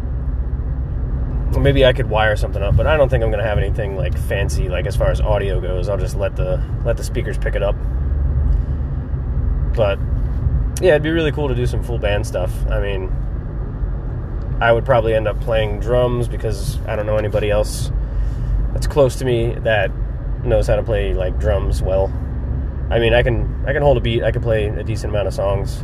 Maybe 1.58 1.86
I 1.86 1.94
could 1.94 2.10
wire 2.10 2.36
something 2.36 2.62
up, 2.62 2.76
but 2.76 2.86
I 2.86 2.98
don't 2.98 3.10
think 3.10 3.24
I'm 3.24 3.32
gonna 3.32 3.44
have 3.44 3.58
anything 3.58 3.96
like 3.96 4.18
fancy 4.18 4.70
like 4.70 4.86
as 4.86 4.96
far 4.96 5.10
as 5.10 5.20
audio 5.22 5.60
goes. 5.60 5.90
I'll 5.90 5.98
just 5.98 6.16
let 6.16 6.36
the 6.36 6.64
let 6.86 6.98
the 6.98 7.04
speakers 7.04 7.38
pick 7.38 7.56
it 7.56 7.64
up. 7.64 7.76
But 9.76 10.00
yeah, 10.82 10.92
it'd 10.92 11.04
be 11.04 11.10
really 11.10 11.32
cool 11.32 11.48
to 11.48 11.56
do 11.56 11.66
some 11.66 11.84
full 11.84 11.98
band 11.98 12.26
stuff. 12.26 12.52
I 12.70 12.80
mean, 12.80 13.12
I 14.62 14.72
would 14.72 14.86
probably 14.86 15.14
end 15.16 15.28
up 15.28 15.40
playing 15.42 15.80
drums 15.80 16.28
because 16.28 16.80
I 16.86 16.96
don't 16.96 17.06
know 17.06 17.18
anybody 17.18 17.50
else 17.50 17.92
that's 18.74 18.88
close 18.88 19.16
to 19.18 19.26
me 19.26 19.56
that 19.64 19.92
knows 20.44 20.68
how 20.68 20.76
to 20.76 20.84
play 20.84 21.14
like 21.14 21.40
drums 21.40 21.82
well. 21.82 22.14
I 22.90 23.00
mean, 23.00 23.14
I 23.14 23.24
can 23.24 23.64
I 23.68 23.74
can 23.74 23.82
hold 23.82 23.98
a 23.98 24.02
beat. 24.02 24.24
I 24.24 24.32
can 24.32 24.42
play 24.42 24.66
a 24.68 24.84
decent 24.84 25.12
amount 25.12 25.28
of 25.28 25.34
songs. 25.34 25.84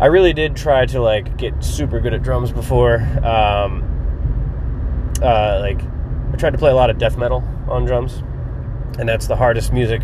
I 0.00 0.06
really 0.06 0.32
did 0.32 0.54
try 0.56 0.86
to 0.86 1.00
like 1.00 1.36
get 1.36 1.62
super 1.62 2.00
good 2.00 2.14
at 2.14 2.22
drums 2.22 2.52
before. 2.52 3.00
Um, 3.24 3.87
uh, 5.20 5.58
like 5.60 5.80
I 6.32 6.36
tried 6.36 6.52
to 6.52 6.58
play 6.58 6.70
a 6.70 6.74
lot 6.74 6.90
of 6.90 6.98
death 6.98 7.16
metal 7.16 7.42
on 7.68 7.84
drums, 7.84 8.22
and 8.98 9.08
that's 9.08 9.26
the 9.26 9.36
hardest 9.36 9.72
music 9.72 10.02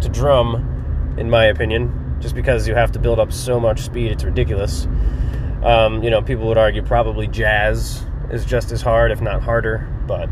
to 0.00 0.08
drum, 0.08 1.16
in 1.18 1.30
my 1.30 1.44
opinion. 1.46 2.16
Just 2.20 2.34
because 2.34 2.66
you 2.66 2.74
have 2.74 2.92
to 2.92 2.98
build 2.98 3.20
up 3.20 3.32
so 3.32 3.60
much 3.60 3.80
speed, 3.80 4.10
it's 4.10 4.24
ridiculous. 4.24 4.86
Um, 5.62 6.02
you 6.02 6.10
know, 6.10 6.22
people 6.22 6.48
would 6.48 6.58
argue 6.58 6.82
probably 6.82 7.28
jazz 7.28 8.04
is 8.30 8.44
just 8.44 8.72
as 8.72 8.82
hard, 8.82 9.10
if 9.12 9.20
not 9.20 9.42
harder, 9.42 9.88
but 10.06 10.28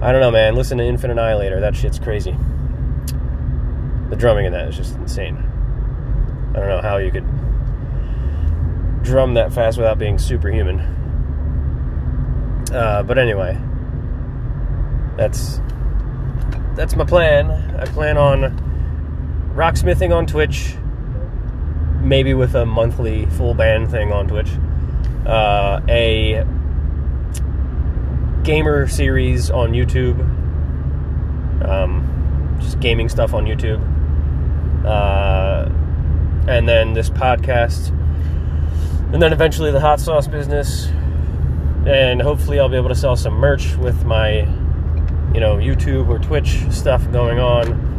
I 0.00 0.12
don't 0.12 0.20
know, 0.20 0.30
man. 0.30 0.54
Listen 0.54 0.78
to 0.78 0.84
Infant 0.84 1.12
Annihilator. 1.12 1.60
That 1.60 1.76
shit's 1.76 1.98
crazy. 1.98 2.36
The 4.10 4.16
drumming 4.16 4.46
in 4.46 4.52
that 4.52 4.68
is 4.68 4.76
just 4.76 4.94
insane. 4.96 5.36
I 6.54 6.58
don't 6.58 6.68
know 6.68 6.82
how 6.82 6.98
you 6.98 7.10
could 7.10 7.26
drum 9.02 9.34
that 9.34 9.52
fast 9.52 9.76
without 9.76 9.98
being 9.98 10.18
superhuman. 10.18 11.03
Uh, 12.74 13.04
but 13.04 13.18
anyway, 13.18 13.56
that's 15.16 15.60
that's 16.74 16.96
my 16.96 17.04
plan. 17.04 17.50
I 17.78 17.84
plan 17.84 18.18
on 18.18 19.52
rocksmithing 19.54 20.12
on 20.12 20.26
Twitch, 20.26 20.74
maybe 22.00 22.34
with 22.34 22.56
a 22.56 22.66
monthly 22.66 23.26
full 23.26 23.54
band 23.54 23.90
thing 23.92 24.12
on 24.12 24.26
Twitch. 24.26 24.50
Uh, 25.24 25.80
a 25.88 26.44
gamer 28.42 28.88
series 28.88 29.50
on 29.50 29.72
YouTube. 29.72 30.18
Um, 31.64 32.58
just 32.60 32.80
gaming 32.80 33.08
stuff 33.08 33.34
on 33.34 33.44
YouTube. 33.44 33.80
Uh, 34.84 35.70
and 36.50 36.68
then 36.68 36.92
this 36.92 37.08
podcast. 37.08 37.90
And 39.12 39.22
then 39.22 39.32
eventually 39.32 39.70
the 39.70 39.80
hot 39.80 40.00
sauce 40.00 40.26
business. 40.26 40.88
And 41.86 42.22
hopefully 42.22 42.58
I'll 42.58 42.68
be 42.68 42.76
able 42.76 42.88
to 42.88 42.94
sell 42.94 43.16
some 43.16 43.34
merch 43.34 43.76
with 43.76 44.04
my, 44.04 44.40
you 45.34 45.40
know, 45.40 45.56
YouTube 45.56 46.08
or 46.08 46.18
Twitch 46.18 46.60
stuff 46.70 47.10
going 47.12 47.38
on. 47.38 47.92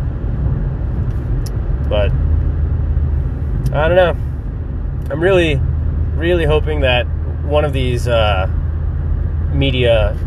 But 1.87 2.11
I 3.75 3.87
don't 3.87 3.95
know. 3.95 4.15
I'm 5.11 5.21
really, 5.21 5.55
really 6.15 6.45
hoping 6.45 6.81
that 6.81 7.05
one 7.43 7.63
of 7.63 7.73
these 7.73 8.07
uh, 8.07 8.47
media 9.51 10.17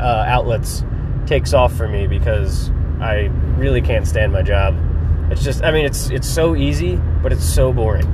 uh, 0.00 0.24
outlets 0.26 0.84
takes 1.26 1.52
off 1.54 1.72
for 1.72 1.86
me 1.86 2.06
because 2.06 2.70
I 3.00 3.30
really 3.56 3.80
can't 3.80 4.06
stand 4.06 4.32
my 4.32 4.42
job. 4.42 4.76
It's 5.30 5.44
just, 5.44 5.62
I 5.62 5.70
mean, 5.70 5.84
it's 5.84 6.10
it's 6.10 6.28
so 6.28 6.56
easy, 6.56 6.96
but 7.22 7.32
it's 7.32 7.44
so 7.44 7.72
boring. 7.72 8.06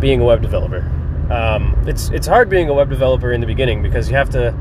Being 0.00 0.20
a 0.20 0.24
web 0.24 0.42
developer, 0.42 0.88
um, 1.30 1.84
it's 1.86 2.10
it's 2.10 2.26
hard 2.26 2.48
being 2.50 2.68
a 2.68 2.74
web 2.74 2.90
developer 2.90 3.32
in 3.32 3.40
the 3.40 3.46
beginning 3.46 3.82
because 3.82 4.08
you 4.08 4.16
have 4.16 4.30
to, 4.30 4.54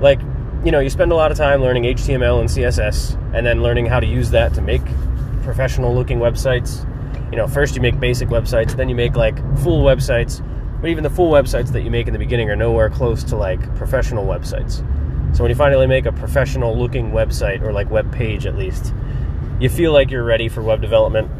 like, 0.00 0.20
you 0.64 0.70
know, 0.70 0.80
you 0.80 0.90
spend 0.90 1.12
a 1.12 1.14
lot 1.14 1.30
of 1.30 1.38
time 1.38 1.60
learning 1.60 1.84
HTML 1.84 2.40
and 2.40 2.48
CSS, 2.48 3.14
and 3.34 3.46
then 3.46 3.62
learning 3.62 3.86
how 3.86 4.00
to 4.00 4.06
use 4.06 4.30
that 4.30 4.54
to 4.54 4.62
make 4.62 4.82
professional-looking 5.42 6.18
websites. 6.18 6.88
You 7.30 7.38
know, 7.38 7.48
first 7.48 7.74
you 7.74 7.80
make 7.80 7.98
basic 7.98 8.28
websites, 8.28 8.76
then 8.76 8.88
you 8.88 8.94
make 8.94 9.16
like 9.16 9.36
full 9.58 9.82
websites. 9.82 10.46
But 10.80 10.90
even 10.90 11.04
the 11.04 11.10
full 11.10 11.30
websites 11.30 11.72
that 11.72 11.82
you 11.82 11.90
make 11.90 12.08
in 12.08 12.12
the 12.12 12.18
beginning 12.18 12.50
are 12.50 12.56
nowhere 12.56 12.90
close 12.90 13.22
to 13.24 13.36
like 13.36 13.60
professional 13.76 14.26
websites. 14.26 14.84
So 15.34 15.42
when 15.42 15.50
you 15.50 15.54
finally 15.54 15.86
make 15.86 16.04
a 16.04 16.12
professional 16.12 16.76
looking 16.76 17.12
website 17.12 17.62
or 17.62 17.72
like 17.72 17.90
web 17.90 18.12
page 18.12 18.44
at 18.46 18.56
least, 18.56 18.92
you 19.60 19.70
feel 19.70 19.92
like 19.92 20.10
you're 20.10 20.24
ready 20.24 20.48
for 20.48 20.62
web 20.62 20.82
development. 20.82 21.30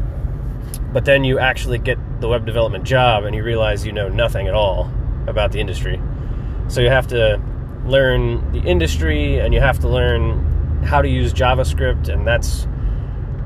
But 0.93 1.05
then 1.05 1.23
you 1.23 1.39
actually 1.39 1.79
get 1.79 1.97
the 2.21 2.29
web 2.29 2.45
development 2.45 2.85
job 2.85 3.23
and 3.23 3.35
you 3.35 3.43
realize 3.43 3.85
you 3.85 3.91
know 3.91 4.07
nothing 4.07 4.47
at 4.47 4.53
all 4.53 4.89
about 5.27 5.51
the 5.51 5.59
industry. 5.59 5.99
So 6.67 6.81
you 6.81 6.89
have 6.89 7.07
to 7.07 7.41
learn 7.85 8.51
the 8.51 8.59
industry 8.59 9.39
and 9.39 9.53
you 9.53 9.59
have 9.59 9.79
to 9.79 9.89
learn 9.89 10.83
how 10.83 11.01
to 11.01 11.09
use 11.09 11.33
JavaScript 11.33 12.09
and 12.09 12.25
that's 12.27 12.67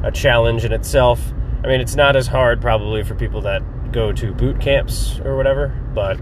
a 0.03 0.11
challenge 0.11 0.65
in 0.65 0.73
itself. 0.73 1.21
I 1.63 1.67
mean, 1.67 1.81
it's 1.81 1.95
not 1.95 2.15
as 2.15 2.27
hard 2.27 2.61
probably 2.61 3.03
for 3.03 3.15
people 3.15 3.41
that 3.41 3.63
go 3.91 4.11
to 4.11 4.33
boot 4.33 4.59
camps 4.59 5.19
or 5.19 5.35
whatever, 5.37 5.69
but 5.93 6.19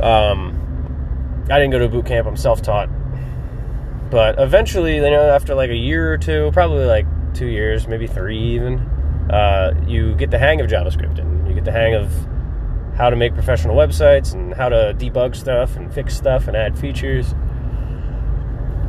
um, 0.00 1.46
I 1.50 1.58
didn't 1.58 1.70
go 1.70 1.78
to 1.78 1.86
a 1.86 1.88
boot 1.88 2.06
camp. 2.06 2.26
I'm 2.26 2.36
self-taught. 2.36 2.88
But 4.10 4.38
eventually, 4.38 4.96
you 4.96 5.02
know, 5.02 5.30
after 5.30 5.54
like 5.54 5.70
a 5.70 5.76
year 5.76 6.12
or 6.12 6.18
two, 6.18 6.50
probably 6.52 6.84
like 6.84 7.06
two 7.34 7.46
years, 7.46 7.86
maybe 7.88 8.06
three 8.06 8.38
even, 8.38 8.88
uh, 9.30 9.72
you 9.86 10.14
get 10.14 10.30
the 10.30 10.38
hang 10.38 10.60
of 10.60 10.68
JavaScript 10.68 11.18
and 11.18 11.46
you 11.48 11.54
get 11.54 11.64
the 11.64 11.72
hang 11.72 11.94
of 11.94 12.12
how 12.96 13.10
to 13.10 13.16
make 13.16 13.34
professional 13.34 13.76
websites 13.76 14.34
and 14.34 14.54
how 14.54 14.68
to 14.68 14.94
debug 14.98 15.36
stuff 15.36 15.76
and 15.76 15.92
fix 15.92 16.16
stuff 16.16 16.48
and 16.48 16.56
add 16.56 16.78
features. 16.78 17.32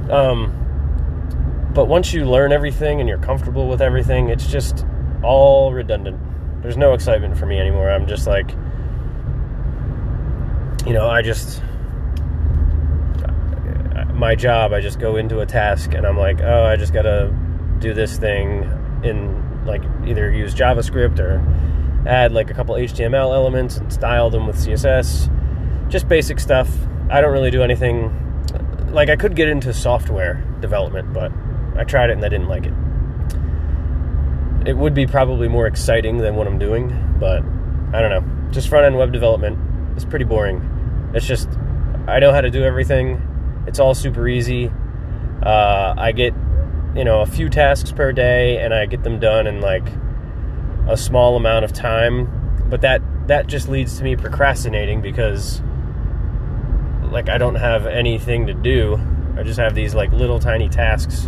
Um, 0.10 0.55
but 1.74 1.86
once 1.86 2.13
you 2.13 2.25
learn 2.25 2.51
everything 2.51 3.00
and 3.00 3.08
you're 3.08 3.19
comfortable 3.19 3.67
with 3.67 3.81
everything, 3.81 4.29
it's 4.29 4.48
just 4.48 4.86
all 5.22 5.72
redundant. 5.72 6.19
There's 6.63 6.77
no 6.77 6.93
excitement 6.93 7.38
for 7.38 7.46
me 7.46 7.60
anymore. 7.60 7.89
I'm 7.91 8.08
just 8.08 8.25
like, 8.25 8.50
you 10.88 10.93
know, 10.93 11.08
I 11.08 11.22
just 11.22 11.62
my 14.19 14.36
job, 14.36 14.74
I 14.74 14.81
just 14.81 15.00
go 15.00 15.15
into 15.15 15.39
a 15.39 15.46
task 15.46 15.93
and 15.93 16.05
I'm 16.05 16.17
like, 16.17 16.41
oh, 16.41 16.65
I 16.65 16.75
just 16.75 16.93
gotta 16.93 17.34
do 17.79 17.93
this 17.93 18.17
thing 18.17 18.63
in 19.03 19.49
like 19.66 19.84
either 20.06 20.32
use 20.32 20.54
JavaScript 20.54 21.20
or 21.20 21.44
add 22.08 22.32
like 22.32 22.50
a 22.50 22.54
couple 22.54 22.75
HTML 22.75 23.34
elements 23.34 23.78
and 23.78 23.92
style 23.92 24.30
them 24.30 24.48
with 24.48 24.56
CSS. 24.56 25.30
Just 25.89 26.08
basic 26.08 26.39
stuff. 26.39 26.70
I 27.10 27.22
don't 27.22 27.32
really 27.32 27.51
do 27.51 27.63
anything. 27.63 28.16
Like 28.92 29.10
I 29.10 29.16
could 29.16 29.36
get 29.36 29.48
into 29.48 29.74
software 29.74 30.44
development, 30.62 31.13
but 31.13 31.32
I 31.75 31.84
tried 31.84 32.10
it 32.10 32.13
and 32.13 32.25
I 32.25 32.30
didn't 32.30 32.48
like 32.48 32.66
it. 32.66 32.74
It 34.68 34.78
would 34.78 34.94
be 34.94 35.08
probably 35.08 35.48
more 35.48 35.68
exciting 35.68 36.18
than 36.18 36.36
what 36.36 36.48
I'm 36.48 36.60
doing, 36.60 37.16
but 37.20 37.44
I 37.94 38.01
don't 38.01 38.10
know. 38.10 38.51
Just 38.51 38.68
front 38.68 38.86
end 38.86 38.98
web 38.98 39.12
development 39.12 39.58
is 39.98 40.06
pretty 40.06 40.25
boring. 40.25 41.12
It's 41.13 41.25
just 41.25 41.50
I 42.08 42.20
know 42.20 42.32
how 42.32 42.42
to 42.42 42.50
do 42.50 42.63
everything 42.63 43.25
it's 43.70 43.80
all 43.80 43.94
super 43.94 44.28
easy. 44.28 44.72
Uh, 45.44 45.94
I 45.98 46.12
get, 46.12 46.34
you 46.96 47.03
know, 47.03 47.22
a 47.22 47.25
few 47.25 47.50
tasks 47.50 47.91
per 47.91 48.12
day, 48.12 48.58
and 48.58 48.74
I 48.74 48.86
get 48.86 49.03
them 49.03 49.19
done 49.19 49.48
in 49.48 49.62
like 49.62 49.88
a 50.88 50.98
small 50.98 51.36
amount 51.36 51.65
of 51.65 51.74
time, 51.74 52.65
but 52.69 52.81
that 52.81 53.01
that 53.27 53.48
just 53.48 53.69
leads 53.69 53.98
to 53.98 54.03
me 54.03 54.15
procrastinating 54.15 55.01
because 55.01 55.62
like 57.12 57.29
I 57.29 57.38
don't 57.38 57.55
have 57.55 57.86
anything 57.86 58.48
to 58.48 58.53
do. 58.53 59.00
I 59.38 59.43
just 59.43 59.60
have 59.60 59.75
these 59.75 59.93
like 59.96 60.12
little 60.12 60.39
tiny 60.39 60.69
tasks, 60.69 61.25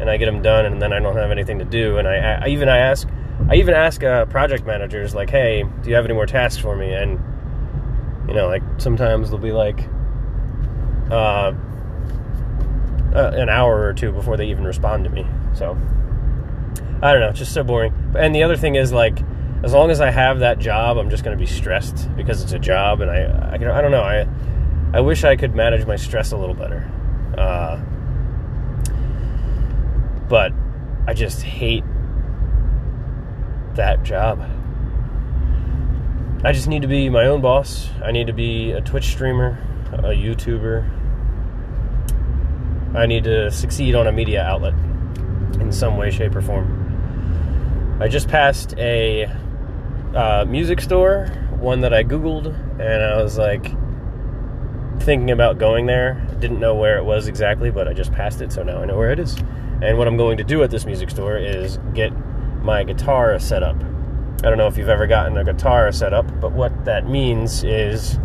and 0.00 0.08
I 0.08 0.16
get 0.16 0.26
them 0.26 0.42
done, 0.42 0.66
and 0.66 0.80
then 0.80 0.92
I 0.92 1.00
don't 1.00 1.16
have 1.16 1.30
anything 1.30 1.58
to 1.58 1.64
do. 1.64 1.98
And 1.98 2.06
I, 2.08 2.44
I 2.44 2.48
even 2.48 2.68
I 2.68 2.78
ask, 2.78 3.08
I 3.48 3.56
even 3.56 3.74
ask 3.74 4.02
uh, 4.04 4.26
project 4.26 4.66
managers 4.66 5.14
like, 5.14 5.30
"Hey, 5.30 5.64
do 5.82 5.90
you 5.90 5.96
have 5.96 6.04
any 6.04 6.14
more 6.14 6.26
tasks 6.26 6.60
for 6.60 6.76
me?" 6.76 6.92
And 6.92 7.20
you 8.28 8.34
know, 8.34 8.46
like 8.46 8.62
sometimes 8.78 9.30
they'll 9.30 9.38
be 9.38 9.52
like, 9.52 9.80
uh, 11.10 11.52
uh, 13.14 13.32
an 13.34 13.48
hour 13.48 13.82
or 13.82 13.92
two 13.92 14.12
before 14.12 14.36
they 14.36 14.48
even 14.48 14.64
respond 14.64 15.04
to 15.04 15.10
me. 15.10 15.26
So 15.54 15.76
I 17.02 17.12
don't 17.12 17.20
know, 17.20 17.30
it's 17.30 17.38
just 17.38 17.52
so 17.52 17.64
boring. 17.64 17.92
And 18.16 18.34
the 18.34 18.42
other 18.44 18.56
thing 18.56 18.76
is 18.76 18.92
like, 18.92 19.20
as 19.64 19.72
long 19.72 19.90
as 19.90 20.00
I 20.00 20.10
have 20.10 20.40
that 20.40 20.58
job, 20.58 20.98
I'm 20.98 21.10
just 21.10 21.24
going 21.24 21.36
to 21.36 21.40
be 21.40 21.50
stressed 21.50 22.14
because 22.16 22.42
it's 22.42 22.52
a 22.52 22.58
job, 22.58 23.00
and 23.00 23.10
I, 23.10 23.24
I, 23.24 23.54
I 23.54 23.80
don't 23.80 23.90
know, 23.90 24.02
I, 24.02 24.26
I 24.92 25.00
wish 25.00 25.24
I 25.24 25.36
could 25.36 25.54
manage 25.54 25.86
my 25.86 25.96
stress 25.96 26.32
a 26.32 26.36
little 26.36 26.54
better. 26.54 26.90
Uh, 27.36 27.80
but 30.28 30.52
I 31.06 31.14
just 31.14 31.42
hate 31.42 31.84
that 33.74 34.02
job. 34.02 34.40
I 36.44 36.52
just 36.52 36.68
need 36.68 36.82
to 36.82 36.88
be 36.88 37.08
my 37.08 37.26
own 37.26 37.40
boss. 37.40 37.88
I 38.04 38.10
need 38.10 38.26
to 38.26 38.32
be 38.32 38.72
a 38.72 38.80
Twitch 38.80 39.06
streamer, 39.06 39.58
a 39.92 40.10
YouTuber. 40.10 41.01
I 42.94 43.06
need 43.06 43.24
to 43.24 43.50
succeed 43.50 43.94
on 43.94 44.06
a 44.06 44.12
media 44.12 44.42
outlet 44.42 44.74
in 45.60 45.72
some 45.72 45.96
way, 45.96 46.10
shape, 46.10 46.34
or 46.34 46.42
form. 46.42 47.98
I 48.00 48.08
just 48.08 48.28
passed 48.28 48.74
a 48.78 49.24
uh, 50.14 50.44
music 50.46 50.80
store, 50.80 51.28
one 51.58 51.80
that 51.82 51.94
I 51.94 52.04
Googled, 52.04 52.46
and 52.80 53.02
I 53.02 53.22
was 53.22 53.38
like 53.38 53.64
thinking 55.00 55.30
about 55.30 55.58
going 55.58 55.86
there. 55.86 56.14
Didn't 56.38 56.60
know 56.60 56.74
where 56.74 56.98
it 56.98 57.04
was 57.04 57.28
exactly, 57.28 57.70
but 57.70 57.88
I 57.88 57.92
just 57.92 58.12
passed 58.12 58.42
it, 58.42 58.52
so 58.52 58.62
now 58.62 58.82
I 58.82 58.84
know 58.84 58.98
where 58.98 59.10
it 59.10 59.18
is. 59.18 59.36
And 59.80 59.96
what 59.96 60.06
I'm 60.06 60.16
going 60.16 60.36
to 60.36 60.44
do 60.44 60.62
at 60.62 60.70
this 60.70 60.84
music 60.84 61.10
store 61.10 61.36
is 61.36 61.78
get 61.94 62.12
my 62.62 62.84
guitar 62.84 63.38
set 63.38 63.62
up. 63.62 63.76
I 64.44 64.48
don't 64.48 64.58
know 64.58 64.66
if 64.66 64.76
you've 64.76 64.88
ever 64.88 65.06
gotten 65.06 65.36
a 65.38 65.44
guitar 65.44 65.90
set 65.92 66.12
up, 66.12 66.26
but 66.40 66.52
what 66.52 66.84
that 66.84 67.08
means 67.08 67.64
is 67.64 68.18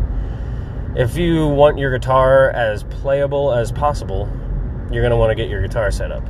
if 0.95 1.15
you 1.15 1.47
want 1.47 1.77
your 1.77 1.91
guitar 1.97 2.49
as 2.51 2.83
playable 2.83 3.53
as 3.53 3.71
possible, 3.71 4.29
you're 4.91 5.01
going 5.01 5.11
to 5.11 5.17
want 5.17 5.31
to 5.31 5.35
get 5.35 5.49
your 5.49 5.61
guitar 5.61 5.91
set 5.91 6.11
up. 6.11 6.23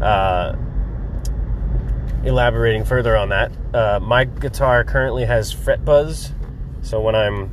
Uh, 0.00 0.54
elaborating 2.24 2.84
further 2.84 3.16
on 3.16 3.30
that, 3.30 3.52
uh, 3.74 4.00
my 4.00 4.24
guitar 4.24 4.84
currently 4.84 5.24
has 5.24 5.52
fret 5.52 5.84
buzz, 5.84 6.32
so 6.82 7.00
when 7.00 7.14
I'm 7.14 7.50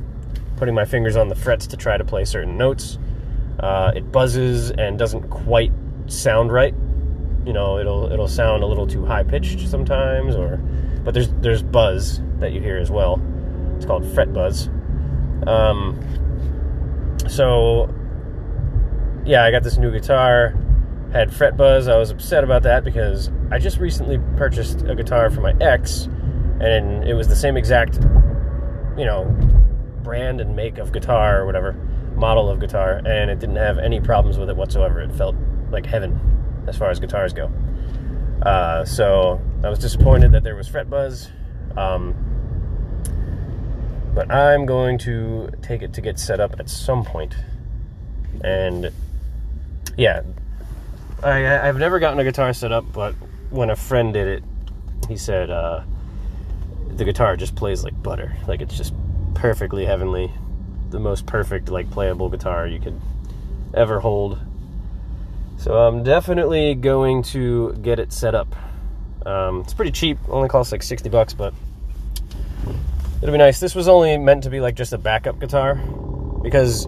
putting 0.56 0.74
my 0.74 0.84
fingers 0.84 1.16
on 1.16 1.28
the 1.28 1.34
frets 1.34 1.66
to 1.68 1.76
try 1.76 1.96
to 1.96 2.04
play 2.04 2.24
certain 2.24 2.56
notes, 2.56 2.98
uh, 3.60 3.92
it 3.94 4.10
buzzes 4.12 4.70
and 4.70 4.98
doesn't 4.98 5.28
quite 5.30 5.72
sound 6.06 6.52
right. 6.52 6.74
You 7.44 7.52
know, 7.52 7.78
it'll 7.78 8.12
it'll 8.12 8.28
sound 8.28 8.62
a 8.62 8.66
little 8.66 8.86
too 8.86 9.04
high 9.04 9.22
pitched 9.22 9.68
sometimes, 9.68 10.34
or 10.34 10.56
but 11.04 11.14
there's 11.14 11.28
there's 11.34 11.62
buzz 11.62 12.20
that 12.38 12.52
you 12.52 12.60
hear 12.60 12.78
as 12.78 12.90
well. 12.90 13.20
It's 13.76 13.84
called 13.84 14.06
fret 14.14 14.32
buzz. 14.32 14.68
Um, 15.46 16.00
so 17.28 17.92
yeah, 19.24 19.44
I 19.44 19.50
got 19.50 19.62
this 19.62 19.78
new 19.78 19.90
guitar 19.90 20.54
had 21.12 21.32
fret 21.32 21.56
buzz. 21.56 21.86
I 21.86 21.96
was 21.96 22.10
upset 22.10 22.42
about 22.42 22.64
that 22.64 22.82
because 22.82 23.30
I 23.50 23.58
just 23.58 23.78
recently 23.78 24.18
purchased 24.36 24.82
a 24.82 24.94
guitar 24.94 25.30
for 25.30 25.40
my 25.40 25.54
ex, 25.60 26.06
and 26.60 27.06
it 27.06 27.14
was 27.14 27.28
the 27.28 27.36
same 27.36 27.56
exact, 27.56 27.94
you 28.98 29.04
know, 29.04 29.24
brand 30.02 30.40
and 30.40 30.56
make 30.56 30.78
of 30.78 30.92
guitar 30.92 31.40
or 31.40 31.46
whatever, 31.46 31.72
model 32.16 32.50
of 32.50 32.58
guitar, 32.58 33.00
and 33.06 33.30
it 33.30 33.38
didn't 33.38 33.56
have 33.56 33.78
any 33.78 34.00
problems 34.00 34.38
with 34.38 34.50
it 34.50 34.56
whatsoever. 34.56 35.00
It 35.00 35.12
felt 35.12 35.36
like 35.70 35.86
heaven 35.86 36.64
as 36.66 36.76
far 36.76 36.90
as 36.90 36.98
guitars 36.98 37.32
go. 37.32 37.50
Uh, 38.42 38.84
so 38.84 39.40
I 39.62 39.70
was 39.70 39.78
disappointed 39.78 40.32
that 40.32 40.42
there 40.42 40.56
was 40.56 40.68
fret 40.68 40.90
buzz. 40.90 41.30
Um, 41.76 42.14
but 44.14 44.30
I'm 44.30 44.66
going 44.66 44.98
to 44.98 45.50
take 45.62 45.82
it 45.82 45.92
to 45.94 46.00
get 46.00 46.18
set 46.18 46.40
up 46.40 46.56
at 46.58 46.68
some 46.68 47.04
point. 47.04 47.34
And 48.42 48.92
yeah, 49.96 50.22
I, 51.22 51.68
I've 51.68 51.78
never 51.78 51.98
gotten 51.98 52.18
a 52.18 52.24
guitar 52.24 52.52
set 52.52 52.72
up, 52.72 52.84
but 52.92 53.14
when 53.50 53.70
a 53.70 53.76
friend 53.76 54.12
did 54.12 54.28
it, 54.28 54.44
he 55.08 55.16
said 55.16 55.50
uh, 55.50 55.82
the 56.88 57.04
guitar 57.04 57.36
just 57.36 57.56
plays 57.56 57.84
like 57.84 58.00
butter. 58.02 58.36
Like 58.46 58.60
it's 58.60 58.76
just 58.76 58.94
perfectly 59.34 59.84
heavenly. 59.84 60.32
The 60.90 61.00
most 61.00 61.26
perfect, 61.26 61.68
like, 61.68 61.90
playable 61.90 62.28
guitar 62.28 62.66
you 62.66 62.78
could 62.78 63.00
ever 63.74 64.00
hold. 64.00 64.38
So 65.58 65.76
I'm 65.76 66.02
definitely 66.02 66.74
going 66.74 67.22
to 67.24 67.74
get 67.74 67.98
it 67.98 68.12
set 68.12 68.34
up. 68.34 68.54
Um, 69.26 69.60
it's 69.60 69.74
pretty 69.74 69.90
cheap, 69.90 70.18
only 70.28 70.48
costs 70.48 70.72
like 70.72 70.82
60 70.82 71.08
bucks, 71.08 71.34
but 71.34 71.54
it'll 73.22 73.32
be 73.32 73.38
nice. 73.38 73.60
This 73.60 73.74
was 73.74 73.88
only 73.88 74.16
meant 74.18 74.44
to 74.44 74.50
be 74.50 74.60
like 74.60 74.76
just 74.76 74.92
a 74.92 74.98
backup 74.98 75.40
guitar 75.40 75.74
because 76.42 76.86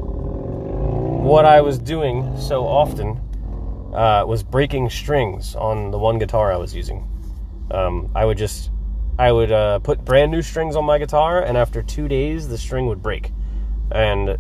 what 1.27 1.45
I 1.45 1.61
was 1.61 1.77
doing 1.77 2.41
so 2.41 2.65
often 2.65 3.21
uh, 3.93 4.25
was 4.25 4.45
breaking 4.45 4.89
strings 4.91 5.57
on 5.57 5.91
the 5.91 5.99
one 5.99 6.21
guitar 6.21 6.53
I 6.53 6.57
was 6.57 6.73
using. 6.73 7.05
Um, 7.73 8.13
I 8.15 8.25
would 8.25 8.39
just, 8.39 8.71
I 9.19 9.33
would 9.33 9.51
uh, 9.51 9.81
put 9.81 10.05
brand 10.05 10.31
new 10.31 10.41
strings 10.41 10.77
on 10.77 10.85
my 10.85 10.99
guitar, 10.99 11.43
and 11.43 11.59
after 11.59 11.83
two 11.83 12.07
days, 12.07 12.47
the 12.47 12.57
string 12.57 12.87
would 12.87 13.03
break. 13.03 13.33
And 13.91 14.37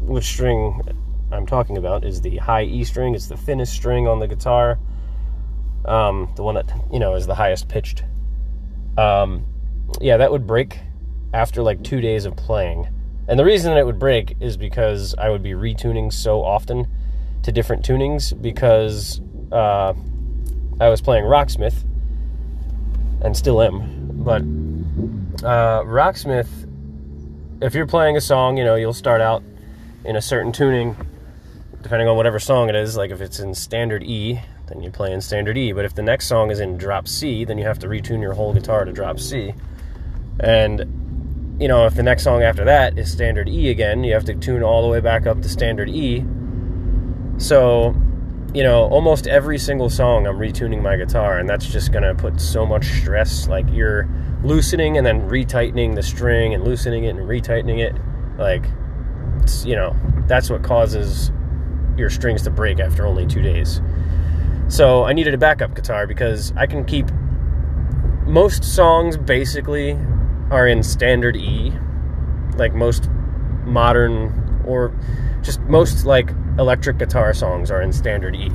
which 0.00 0.24
string 0.24 0.80
I'm 1.30 1.44
talking 1.44 1.76
about 1.76 2.06
is 2.06 2.22
the 2.22 2.38
high 2.38 2.64
E 2.64 2.84
string. 2.84 3.14
It's 3.14 3.26
the 3.26 3.36
thinnest 3.36 3.74
string 3.74 4.08
on 4.08 4.18
the 4.18 4.26
guitar. 4.26 4.78
Um, 5.84 6.32
the 6.36 6.42
one 6.42 6.54
that 6.54 6.72
you 6.90 7.00
know 7.00 7.16
is 7.16 7.26
the 7.26 7.34
highest 7.34 7.68
pitched. 7.68 8.02
Um, 8.96 9.44
yeah, 10.00 10.16
that 10.16 10.32
would 10.32 10.46
break 10.46 10.80
after 11.34 11.62
like 11.62 11.84
two 11.84 12.00
days 12.00 12.24
of 12.24 12.34
playing. 12.34 12.88
And 13.28 13.38
the 13.38 13.44
reason 13.44 13.72
that 13.72 13.78
it 13.78 13.86
would 13.86 13.98
break 13.98 14.36
is 14.40 14.56
because 14.56 15.14
I 15.16 15.30
would 15.30 15.42
be 15.42 15.52
retuning 15.52 16.12
so 16.12 16.42
often 16.42 16.88
to 17.42 17.52
different 17.52 17.84
tunings 17.84 18.40
because 18.40 19.20
uh, 19.50 19.94
I 20.80 20.88
was 20.88 21.00
playing 21.00 21.24
Rocksmith 21.24 21.84
and 23.22 23.36
still 23.36 23.62
am. 23.62 24.10
But 24.24 24.42
uh, 25.46 25.82
Rocksmith, 25.84 26.48
if 27.60 27.74
you're 27.74 27.86
playing 27.86 28.16
a 28.16 28.20
song, 28.20 28.56
you 28.56 28.64
know, 28.64 28.74
you'll 28.74 28.92
start 28.92 29.20
out 29.20 29.42
in 30.04 30.16
a 30.16 30.22
certain 30.22 30.52
tuning, 30.52 30.96
depending 31.82 32.08
on 32.08 32.16
whatever 32.16 32.38
song 32.38 32.68
it 32.68 32.74
is. 32.74 32.96
Like 32.96 33.10
if 33.10 33.20
it's 33.20 33.38
in 33.38 33.54
standard 33.54 34.02
E, 34.02 34.40
then 34.66 34.82
you 34.82 34.90
play 34.90 35.12
in 35.12 35.20
standard 35.20 35.56
E. 35.56 35.72
But 35.72 35.84
if 35.84 35.94
the 35.94 36.02
next 36.02 36.26
song 36.26 36.50
is 36.50 36.58
in 36.60 36.76
drop 36.76 37.06
C, 37.06 37.44
then 37.44 37.58
you 37.58 37.64
have 37.64 37.78
to 37.80 37.86
retune 37.86 38.20
your 38.20 38.32
whole 38.32 38.52
guitar 38.52 38.84
to 38.84 38.92
drop 38.92 39.20
C. 39.20 39.54
And, 40.40 41.01
you 41.62 41.68
know, 41.68 41.86
if 41.86 41.94
the 41.94 42.02
next 42.02 42.24
song 42.24 42.42
after 42.42 42.64
that 42.64 42.98
is 42.98 43.10
standard 43.10 43.48
E 43.48 43.70
again, 43.70 44.02
you 44.02 44.12
have 44.12 44.24
to 44.24 44.34
tune 44.34 44.62
all 44.62 44.82
the 44.82 44.88
way 44.88 45.00
back 45.00 45.26
up 45.26 45.40
to 45.42 45.48
standard 45.48 45.88
E 45.88 46.24
so, 47.42 47.94
you 48.54 48.62
know, 48.62 48.84
almost 48.84 49.26
every 49.26 49.58
single 49.58 49.90
song 49.90 50.26
I'm 50.26 50.36
retuning 50.36 50.80
my 50.80 50.96
guitar, 50.96 51.38
and 51.38 51.48
that's 51.48 51.66
just 51.66 51.92
gonna 51.92 52.14
put 52.14 52.40
so 52.40 52.64
much 52.64 52.86
stress. 52.86 53.48
Like 53.48 53.66
you're 53.72 54.08
loosening 54.44 54.96
and 54.96 55.06
then 55.06 55.28
retightening 55.28 55.94
the 55.94 56.02
string 56.02 56.54
and 56.54 56.64
loosening 56.64 57.04
it 57.04 57.16
and 57.16 57.28
retightening 57.28 57.78
it. 57.78 57.96
Like, 58.38 58.64
you 59.64 59.74
know, 59.74 59.96
that's 60.26 60.50
what 60.50 60.62
causes 60.62 61.32
your 61.96 62.10
strings 62.10 62.42
to 62.42 62.50
break 62.50 62.78
after 62.78 63.06
only 63.06 63.26
two 63.26 63.42
days. 63.42 63.80
So 64.68 65.04
I 65.04 65.12
needed 65.12 65.34
a 65.34 65.38
backup 65.38 65.74
guitar 65.74 66.06
because 66.06 66.52
I 66.56 66.66
can 66.66 66.84
keep 66.84 67.10
most 68.24 68.64
songs 68.64 69.16
basically 69.16 69.98
are 70.52 70.68
in 70.68 70.82
standard 70.82 71.36
E, 71.36 71.72
like 72.56 72.74
most 72.74 73.08
modern 73.64 74.62
or 74.66 74.94
just 75.42 75.60
most 75.62 76.04
like 76.04 76.30
electric 76.58 76.98
guitar 76.98 77.32
songs 77.32 77.70
are 77.70 77.82
in 77.82 77.92
standard 77.92 78.36
E 78.36 78.50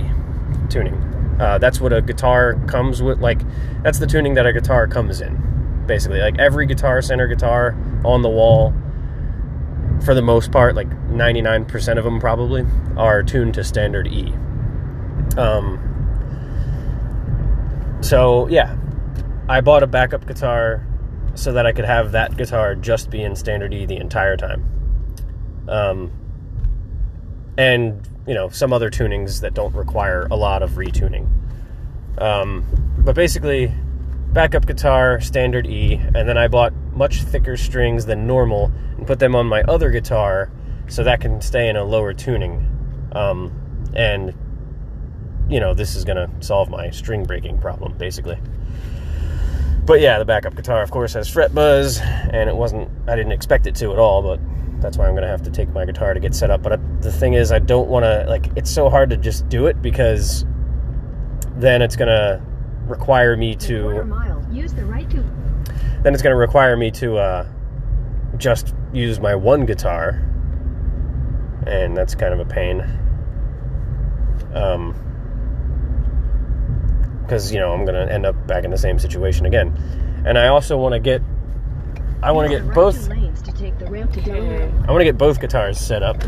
tuning. 0.70 0.96
Uh, 1.40 1.58
that's 1.58 1.80
what 1.80 1.94
a 1.94 2.02
guitar 2.02 2.56
comes 2.68 3.02
with. 3.02 3.20
Like, 3.20 3.42
that's 3.84 4.00
the 4.00 4.08
tuning 4.08 4.34
that 4.36 4.46
a 4.46 4.54
guitar 4.54 4.88
comes 4.88 5.22
in, 5.22 5.84
basically. 5.86 6.20
Like, 6.20 6.40
every 6.40 6.66
Guitar 6.66 7.02
Center 7.02 7.28
guitar 7.28 7.76
on 8.04 8.22
the 8.24 8.30
wall, 8.30 8.74
for 10.04 10.14
the 10.16 10.22
most 10.22 10.52
part, 10.52 10.76
like 10.76 10.90
99% 11.10 11.98
of 11.98 12.04
them 12.04 12.20
probably, 12.20 12.66
are 12.96 13.22
tuned 13.22 13.54
to 13.56 13.64
standard 13.64 14.08
E. 14.08 14.34
Um, 15.38 15.84
so, 18.02 18.48
yeah, 18.48 18.76
I 19.48 19.62
bought 19.62 19.84
a 19.84 19.88
backup 19.88 20.26
guitar 20.26 20.87
so 21.38 21.54
that 21.54 21.66
I 21.66 21.72
could 21.72 21.86
have 21.86 22.12
that 22.14 22.36
guitar 22.36 22.76
just 22.76 23.10
be 23.10 23.22
in 23.22 23.36
standard 23.36 23.74
E 23.74 23.86
the 23.86 23.98
entire 23.98 24.36
time. 24.36 24.66
Um, 25.68 26.12
and 27.58 28.08
you 28.26 28.34
know 28.34 28.50
some 28.50 28.74
other 28.74 28.90
tunings 28.90 29.42
that 29.42 29.54
don't 29.54 29.74
require 29.74 30.28
a 30.32 30.36
lot 30.36 30.64
of 30.64 30.72
retuning. 30.72 31.30
Um, 32.18 32.66
but 32.98 33.16
basically, 33.16 33.72
backup 34.34 34.66
guitar, 34.66 35.22
standard 35.22 35.68
E, 35.68 35.94
and 35.94 36.28
then 36.28 36.38
I 36.38 36.48
bought 36.48 36.74
much 36.94 37.22
thicker 37.22 37.56
strings 37.56 38.06
than 38.06 38.26
normal 38.26 38.72
and 38.98 39.06
put 39.06 39.20
them 39.20 39.36
on 39.36 39.46
my 39.46 39.62
other 39.64 39.92
guitar 39.92 40.52
so 40.88 41.04
that 41.04 41.22
can 41.22 41.42
stay 41.42 41.70
in 41.70 41.76
a 41.76 41.84
lower 41.84 42.14
tuning. 42.14 42.66
Um, 43.12 43.52
and, 43.94 44.34
you 45.50 45.60
know, 45.60 45.74
this 45.74 45.96
is 45.96 46.04
going 46.04 46.18
to 46.18 46.30
solve 46.46 46.70
my 46.70 46.90
string 46.90 47.24
breaking 47.24 47.60
problem, 47.60 47.98
basically. 47.98 48.38
But 49.88 50.02
yeah, 50.02 50.20
the 50.20 50.26
backup 50.26 50.54
guitar, 50.54 50.84
of 50.84 50.92
course, 50.92 51.14
has 51.14 51.30
fret 51.30 51.56
buzz, 51.56 52.02
and 52.02 52.50
it 52.50 52.56
wasn't, 52.56 52.92
I 53.08 53.16
didn't 53.16 53.32
expect 53.32 53.68
it 53.68 53.76
to 53.76 53.94
at 53.94 53.98
all, 53.98 54.22
but 54.22 54.38
that's 54.82 54.98
why 54.98 55.06
I'm 55.06 55.14
going 55.14 55.24
to 55.24 55.30
have 55.30 55.44
to 55.44 55.50
take 55.50 55.70
my 55.70 55.86
guitar 55.86 56.14
to 56.14 56.20
get 56.20 56.36
set 56.36 56.52
up. 56.52 56.62
But 56.62 56.74
uh, 56.74 56.78
the 57.00 57.12
thing 57.12 57.36
is, 57.36 57.54
I 57.54 57.60
don't 57.60 57.88
want 57.88 58.04
to, 58.04 58.26
like, 58.28 58.48
it's 58.58 58.70
so 58.70 58.90
hard 58.90 59.10
to 59.12 59.18
just 59.18 59.48
do 59.48 59.68
it 59.68 59.82
because 59.82 60.46
then 61.56 61.82
it's 61.82 61.96
going 61.96 62.10
to 62.10 62.44
require 62.86 63.38
me 63.38 63.56
to. 63.56 64.04
Mile, 64.04 64.46
use 64.52 64.74
the 64.74 64.86
right 64.86 65.10
to. 65.10 65.24
Then 66.04 66.14
it's 66.14 66.22
going 66.22 66.34
to 66.34 66.38
require 66.38 66.76
me 66.76 66.92
to 66.92 67.18
uh, 67.18 67.48
just 68.36 68.76
use 68.92 69.22
my 69.22 69.36
one 69.36 69.66
guitar, 69.66 70.22
and 71.66 71.96
that's 71.96 72.14
kind 72.14 72.34
of 72.34 72.42
a 72.42 72.46
pain. 72.46 72.82
Um, 74.54 75.07
because 77.28 77.52
you 77.52 77.60
know 77.60 77.74
I'm 77.74 77.86
going 77.86 78.08
to 78.08 78.12
end 78.12 78.26
up 78.26 78.48
back 78.48 78.64
in 78.64 78.72
the 78.72 78.78
same 78.78 78.98
situation 78.98 79.46
again, 79.46 79.76
and 80.26 80.38
I 80.38 80.48
also 80.48 80.78
want 80.78 80.94
to 80.94 81.00
get. 81.00 81.22
I 82.24 82.32
want 82.32 82.50
to 82.50 82.58
get 82.58 82.74
both. 82.74 83.12
I 83.12 83.16
want 84.92 85.00
to 85.00 85.04
get 85.04 85.18
both 85.18 85.40
guitars 85.40 85.78
set 85.78 86.02
up. 86.02 86.24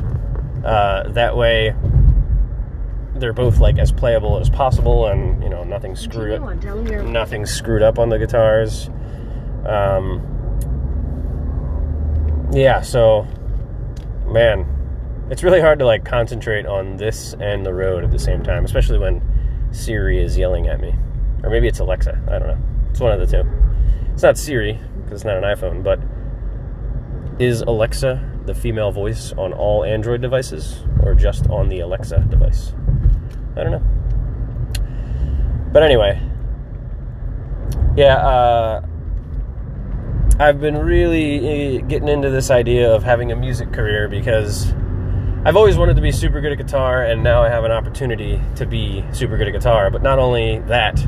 Uh, 0.64 1.10
that 1.10 1.38
way, 1.38 1.74
they're 3.16 3.34
both 3.34 3.60
like 3.60 3.80
as 3.80 3.92
playable 3.92 4.40
as 4.40 4.50
possible, 4.50 5.08
and 5.08 5.42
you 5.42 5.50
know 5.50 5.64
nothing 5.64 5.96
screwed 5.96 6.42
up. 6.42 6.64
nothing 7.06 7.46
screwed 7.46 7.82
up 7.82 7.98
on 7.98 8.10
the 8.10 8.20
guitars. 8.20 8.90
Um, 9.66 10.26
yeah, 12.52 12.82
so 12.82 13.26
man, 14.26 15.28
it's 15.32 15.44
really 15.44 15.62
hard 15.62 15.80
to 15.80 15.86
like 15.86 16.04
concentrate 16.04 16.66
on 16.66 16.98
this 16.98 17.34
and 17.40 17.66
the 17.66 17.74
road 17.74 18.04
at 18.04 18.12
the 18.12 18.20
same 18.20 18.44
time, 18.44 18.66
especially 18.66 19.00
when 19.00 19.22
Siri 19.72 20.22
is 20.22 20.38
yelling 20.38 20.68
at 20.68 20.80
me, 20.80 20.94
or 21.44 21.50
maybe 21.50 21.68
it's 21.68 21.80
Alexa. 21.80 22.22
I 22.28 22.40
don't 22.40 22.48
know. 22.48 22.58
It's 22.92 23.00
one 23.00 23.12
of 23.12 23.20
the 23.20 23.28
two. 23.28 23.48
It's 24.14 24.24
not 24.24 24.38
Siri 24.38 24.80
because 25.04 25.22
it's 25.22 25.26
not 25.26 25.38
an 25.38 25.44
iPhone, 25.44 25.84
but 25.84 26.00
is 27.42 27.62
Alexa 27.62 28.26
the 28.46 28.54
female 28.54 28.92
voice 28.92 29.32
on 29.34 29.54
all 29.54 29.84
Android 29.84 30.22
devices 30.22 30.84
or 31.04 31.14
just 31.14 31.48
on 31.48 31.70
the 31.70 31.80
Alexa 31.80 32.20
device? 32.30 32.74
I 33.56 33.64
don't 33.64 33.72
know. 33.72 33.84
But 35.72 35.84
anyway, 35.84 36.20
yeah, 37.96 38.16
uh, 38.16 38.86
I've 40.40 40.60
been 40.60 40.78
really 40.78 41.78
eh, 41.78 41.82
getting 41.82 42.08
into 42.08 42.30
this 42.30 42.50
idea 42.50 42.94
of 42.94 43.04
having 43.04 43.32
a 43.32 43.36
music 43.36 43.72
career 43.72 44.08
because 44.08 44.74
I've 45.45 45.56
always 45.56 45.78
wanted 45.78 45.95
to 45.95 46.02
be 46.02 46.12
super 46.12 46.41
good 46.41 46.52
at 46.52 46.58
guitar, 46.58 47.04
and 47.04 47.23
now 47.23 47.41
I 47.41 47.47
have 47.47 47.63
an 47.63 47.71
opportunity 47.71 48.41
to 48.56 48.65
be 48.65 49.06
super 49.13 49.38
good 49.38 49.47
at 49.47 49.52
guitar. 49.52 49.89
But 49.89 50.02
not 50.02 50.19
only 50.19 50.60
that, 50.67 50.99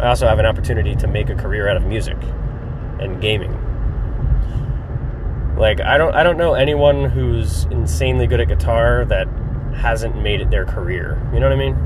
I 0.00 0.08
also 0.08 0.26
have 0.26 0.38
an 0.38 0.46
opportunity 0.46 0.96
to 0.96 1.06
make 1.06 1.28
a 1.28 1.34
career 1.34 1.68
out 1.68 1.76
of 1.76 1.84
music 1.84 2.16
and 2.98 3.20
gaming. 3.20 3.52
Like 5.58 5.82
I 5.82 5.98
don't 5.98 6.14
I 6.14 6.22
don't 6.22 6.38
know 6.38 6.54
anyone 6.54 7.04
who's 7.04 7.64
insanely 7.64 8.26
good 8.26 8.40
at 8.40 8.48
guitar 8.48 9.04
that 9.04 9.28
hasn't 9.76 10.20
made 10.20 10.40
it 10.40 10.50
their 10.50 10.64
career. 10.64 11.20
You 11.34 11.40
know 11.40 11.48
what 11.48 11.52
I 11.52 11.56
mean? 11.56 11.76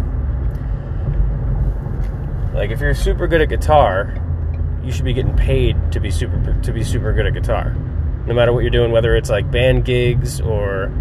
Like 2.55 2.71
if 2.71 2.79
you're 2.81 2.95
super 2.95 3.27
good 3.27 3.43
at 3.43 3.49
guitar, 3.49 4.15
you 4.85 4.93
should 4.93 5.05
be 5.05 5.13
getting 5.13 5.37
paid 5.37 5.91
to 5.93 5.99
be 5.99 6.13
super 6.13 6.57
to 6.63 6.73
be 6.73 6.85
super 6.85 7.13
good 7.13 7.27
at 7.27 7.35
guitar. 7.35 7.75
No 8.27 8.35
matter 8.35 8.53
what 8.53 8.61
you're 8.61 8.71
doing, 8.71 8.93
whether 8.93 9.17
it's 9.17 9.31
like 9.31 9.51
band 9.51 9.85
gigs 9.85 10.41
or 10.41 10.93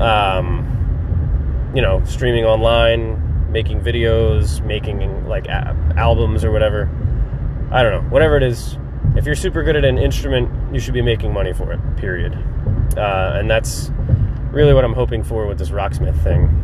um, 0.00 1.72
you 1.74 1.82
know, 1.82 2.02
streaming 2.04 2.44
online, 2.44 3.52
making 3.52 3.80
videos, 3.80 4.64
making 4.64 5.26
like 5.26 5.46
albums 5.48 6.44
or 6.44 6.50
whatever. 6.50 6.88
I 7.70 7.82
don't 7.82 7.92
know. 8.04 8.10
Whatever 8.10 8.36
it 8.36 8.42
is, 8.42 8.78
if 9.16 9.26
you're 9.26 9.34
super 9.34 9.62
good 9.62 9.76
at 9.76 9.84
an 9.84 9.98
instrument, 9.98 10.74
you 10.74 10.80
should 10.80 10.94
be 10.94 11.02
making 11.02 11.32
money 11.32 11.52
for 11.52 11.72
it. 11.72 11.96
Period. 11.96 12.34
Uh, 12.96 13.32
and 13.34 13.50
that's 13.50 13.90
really 14.50 14.74
what 14.74 14.84
I'm 14.84 14.92
hoping 14.92 15.24
for 15.24 15.46
with 15.46 15.58
this 15.58 15.70
Rocksmith 15.70 16.22
thing. 16.22 16.60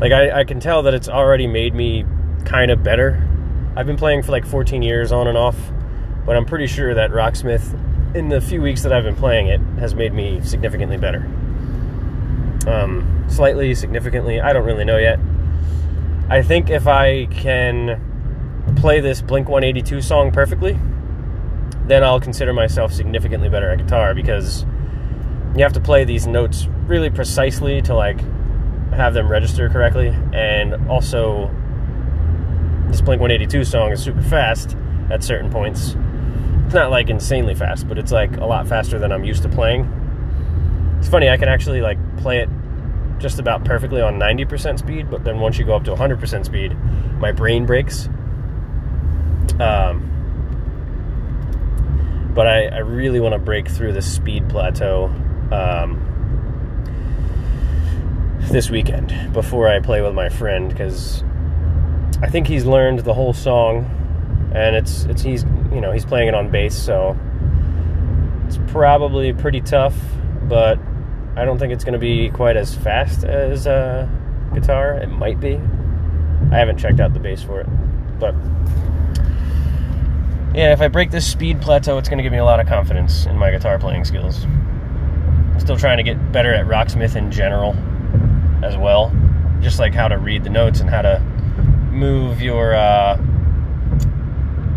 Like 0.00 0.12
I, 0.12 0.40
I 0.40 0.44
can 0.44 0.60
tell 0.60 0.82
that 0.82 0.94
it's 0.94 1.08
already 1.08 1.46
made 1.46 1.74
me 1.74 2.04
kind 2.44 2.70
of 2.70 2.82
better. 2.82 3.22
I've 3.76 3.86
been 3.86 3.96
playing 3.96 4.22
for 4.22 4.32
like 4.32 4.46
14 4.46 4.82
years 4.82 5.12
on 5.12 5.26
and 5.26 5.38
off, 5.38 5.56
but 6.24 6.36
I'm 6.36 6.44
pretty 6.44 6.66
sure 6.66 6.94
that 6.94 7.10
Rocksmith, 7.10 8.14
in 8.14 8.28
the 8.28 8.40
few 8.40 8.62
weeks 8.62 8.82
that 8.82 8.92
I've 8.92 9.04
been 9.04 9.16
playing 9.16 9.48
it, 9.48 9.60
has 9.78 9.94
made 9.94 10.12
me 10.12 10.40
significantly 10.42 10.96
better. 10.96 11.28
Um, 12.66 13.24
slightly, 13.28 13.74
significantly, 13.74 14.40
I 14.40 14.52
don't 14.52 14.64
really 14.64 14.84
know 14.84 14.98
yet. 14.98 15.18
I 16.28 16.42
think 16.42 16.70
if 16.70 16.86
I 16.86 17.26
can 17.26 18.00
play 18.76 19.00
this 19.00 19.22
Blink 19.22 19.48
182 19.48 20.02
song 20.02 20.32
perfectly, 20.32 20.78
then 21.86 22.02
I'll 22.02 22.20
consider 22.20 22.52
myself 22.52 22.92
significantly 22.92 23.48
better 23.48 23.70
at 23.70 23.78
guitar 23.78 24.14
because 24.14 24.64
you 25.54 25.62
have 25.62 25.72
to 25.74 25.80
play 25.80 26.04
these 26.04 26.26
notes 26.26 26.66
really 26.86 27.10
precisely 27.10 27.80
to 27.82 27.94
like 27.94 28.20
have 28.92 29.14
them 29.14 29.28
register 29.28 29.68
correctly 29.68 30.08
and 30.32 30.74
also 30.88 31.50
this 32.88 33.00
Blink 33.00 33.20
182 33.20 33.64
song 33.64 33.92
is 33.92 34.02
super 34.02 34.22
fast 34.22 34.76
at 35.10 35.22
certain 35.22 35.50
points. 35.50 35.96
It's 36.64 36.74
not 36.74 36.90
like 36.90 37.08
insanely 37.08 37.54
fast, 37.54 37.88
but 37.88 37.98
it's 37.98 38.12
like 38.12 38.36
a 38.38 38.46
lot 38.46 38.66
faster 38.66 38.98
than 38.98 39.12
I'm 39.12 39.24
used 39.24 39.42
to 39.42 39.48
playing. 39.48 39.84
It's 41.06 41.12
funny, 41.12 41.30
I 41.30 41.36
can 41.36 41.48
actually 41.48 41.82
like 41.82 41.98
play 42.16 42.40
it 42.40 42.48
just 43.18 43.38
about 43.38 43.64
perfectly 43.64 44.00
on 44.00 44.18
90% 44.18 44.80
speed, 44.80 45.08
but 45.08 45.22
then 45.22 45.38
once 45.38 45.56
you 45.56 45.64
go 45.64 45.76
up 45.76 45.84
to 45.84 45.94
100% 45.94 46.44
speed, 46.44 46.76
my 47.20 47.30
brain 47.30 47.64
breaks. 47.64 48.08
Um, 49.60 50.02
but 52.34 52.48
I, 52.48 52.66
I 52.66 52.78
really 52.78 53.20
want 53.20 53.34
to 53.34 53.38
break 53.38 53.68
through 53.68 53.92
the 53.92 54.02
speed 54.02 54.48
plateau 54.48 55.04
um, 55.52 56.02
this 58.50 58.68
weekend 58.68 59.32
before 59.32 59.68
I 59.68 59.78
play 59.78 60.02
with 60.02 60.12
my 60.12 60.28
friend 60.28 60.68
because 60.68 61.22
I 62.20 62.28
think 62.28 62.48
he's 62.48 62.64
learned 62.64 62.98
the 62.98 63.14
whole 63.14 63.32
song, 63.32 63.84
and 64.52 64.74
it's 64.74 65.04
it's 65.04 65.22
he's 65.22 65.44
you 65.70 65.80
know 65.80 65.92
he's 65.92 66.04
playing 66.04 66.26
it 66.26 66.34
on 66.34 66.50
bass, 66.50 66.76
so 66.76 67.16
it's 68.48 68.58
probably 68.66 69.32
pretty 69.32 69.60
tough, 69.60 69.94
but 70.48 70.80
I 71.36 71.44
don't 71.44 71.58
think 71.58 71.72
it's 71.72 71.84
going 71.84 71.92
to 71.92 71.98
be 71.98 72.30
quite 72.30 72.56
as 72.56 72.74
fast 72.74 73.24
as 73.24 73.66
uh, 73.66 74.08
guitar. 74.54 74.94
It 74.94 75.08
might 75.08 75.38
be. 75.38 75.60
I 76.50 76.56
haven't 76.58 76.78
checked 76.78 76.98
out 76.98 77.12
the 77.12 77.20
bass 77.20 77.42
for 77.42 77.60
it, 77.60 77.66
but 78.18 78.34
yeah, 80.54 80.72
if 80.72 80.80
I 80.80 80.88
break 80.88 81.10
this 81.10 81.30
speed 81.30 81.60
plateau, 81.60 81.98
it's 81.98 82.08
going 82.08 82.16
to 82.16 82.22
give 82.22 82.32
me 82.32 82.38
a 82.38 82.44
lot 82.44 82.60
of 82.60 82.66
confidence 82.66 83.26
in 83.26 83.36
my 83.36 83.50
guitar 83.50 83.78
playing 83.78 84.06
skills. 84.06 84.44
I'm 84.44 85.60
still 85.60 85.76
trying 85.76 85.98
to 85.98 86.02
get 86.02 86.32
better 86.32 86.54
at 86.54 86.66
Rocksmith 86.66 87.14
in 87.14 87.30
general 87.30 87.76
as 88.64 88.76
well. 88.76 89.12
Just 89.60 89.78
like 89.78 89.92
how 89.92 90.08
to 90.08 90.16
read 90.16 90.44
the 90.44 90.50
notes 90.50 90.80
and 90.80 90.88
how 90.88 91.02
to 91.02 91.20
move 91.90 92.40
your 92.40 92.74
uh, 92.74 93.18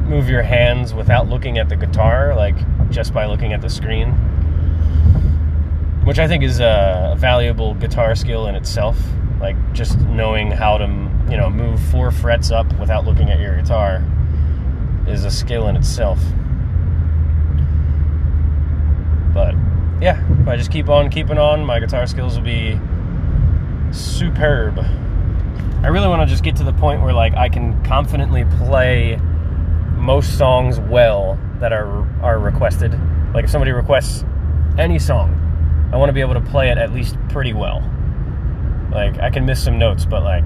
move 0.06 0.28
your 0.28 0.42
hands 0.42 0.94
without 0.94 1.30
looking 1.30 1.58
at 1.58 1.70
the 1.70 1.78
guitar, 1.78 2.36
like 2.36 2.58
just 2.90 3.14
by 3.14 3.26
looking 3.26 3.54
at 3.54 3.62
the 3.62 3.70
screen. 3.70 4.14
Which 6.04 6.18
I 6.18 6.28
think 6.28 6.44
is 6.44 6.60
a 6.60 7.16
valuable 7.18 7.76
guitar 7.76 8.16
skill 8.16 8.48
in 8.48 8.56
itself. 8.56 8.98
Like 9.40 9.56
just 9.74 10.00
knowing 10.00 10.52
how 10.52 10.78
to, 10.78 10.86
you 11.30 11.38
know, 11.38 11.50
move 11.50 11.80
four 11.92 12.12
frets 12.12 12.52
up 12.52 12.72
without 12.80 13.06
looking 13.06 13.30
at 13.30 13.40
your 13.40 13.56
guitar 13.56 14.04
is 15.08 15.26
a 15.26 15.32
skill 15.32 15.68
in 15.68 15.76
itself. 15.76 16.20
But 19.34 19.56
yeah, 20.02 20.24
if 20.42 20.48
I 20.48 20.56
just 20.56 20.72
keep 20.72 20.90
on 20.90 21.10
keeping 21.10 21.38
on, 21.38 21.66
my 21.66 21.80
guitar 21.80 22.08
skills 22.08 22.36
will 22.36 22.44
be 22.44 22.80
superb. 23.92 24.80
I 25.82 25.88
really 25.88 26.08
want 26.08 26.22
to 26.22 26.26
just 26.26 26.44
get 26.44 26.56
to 26.58 26.64
the 26.64 26.74
point 26.74 27.02
where 27.02 27.14
like 27.14 27.36
I 27.36 27.50
can 27.50 27.82
confidently 27.84 28.46
play 28.58 29.18
most 29.96 30.38
songs 30.38 30.80
well 30.80 31.40
that 31.60 31.72
are 31.72 32.08
are 32.22 32.40
requested. 32.40 33.00
Like 33.34 33.46
if 33.46 33.50
somebody 33.50 33.72
requests 33.72 34.26
any 34.78 35.00
song, 35.00 35.39
I 35.92 35.98
want 35.98 36.10
to 36.10 36.14
be 36.14 36.22
able 36.22 36.36
to 36.36 36.42
play 36.42 36.70
it 36.70 36.78
at 36.78 36.94
least 36.94 37.18
pretty 37.30 37.54
well. 37.54 37.82
Like 38.92 39.20
I 39.20 39.30
can 39.30 39.46
miss 39.46 39.64
some 39.64 39.78
notes, 39.78 40.06
but 40.06 40.24
like 40.24 40.46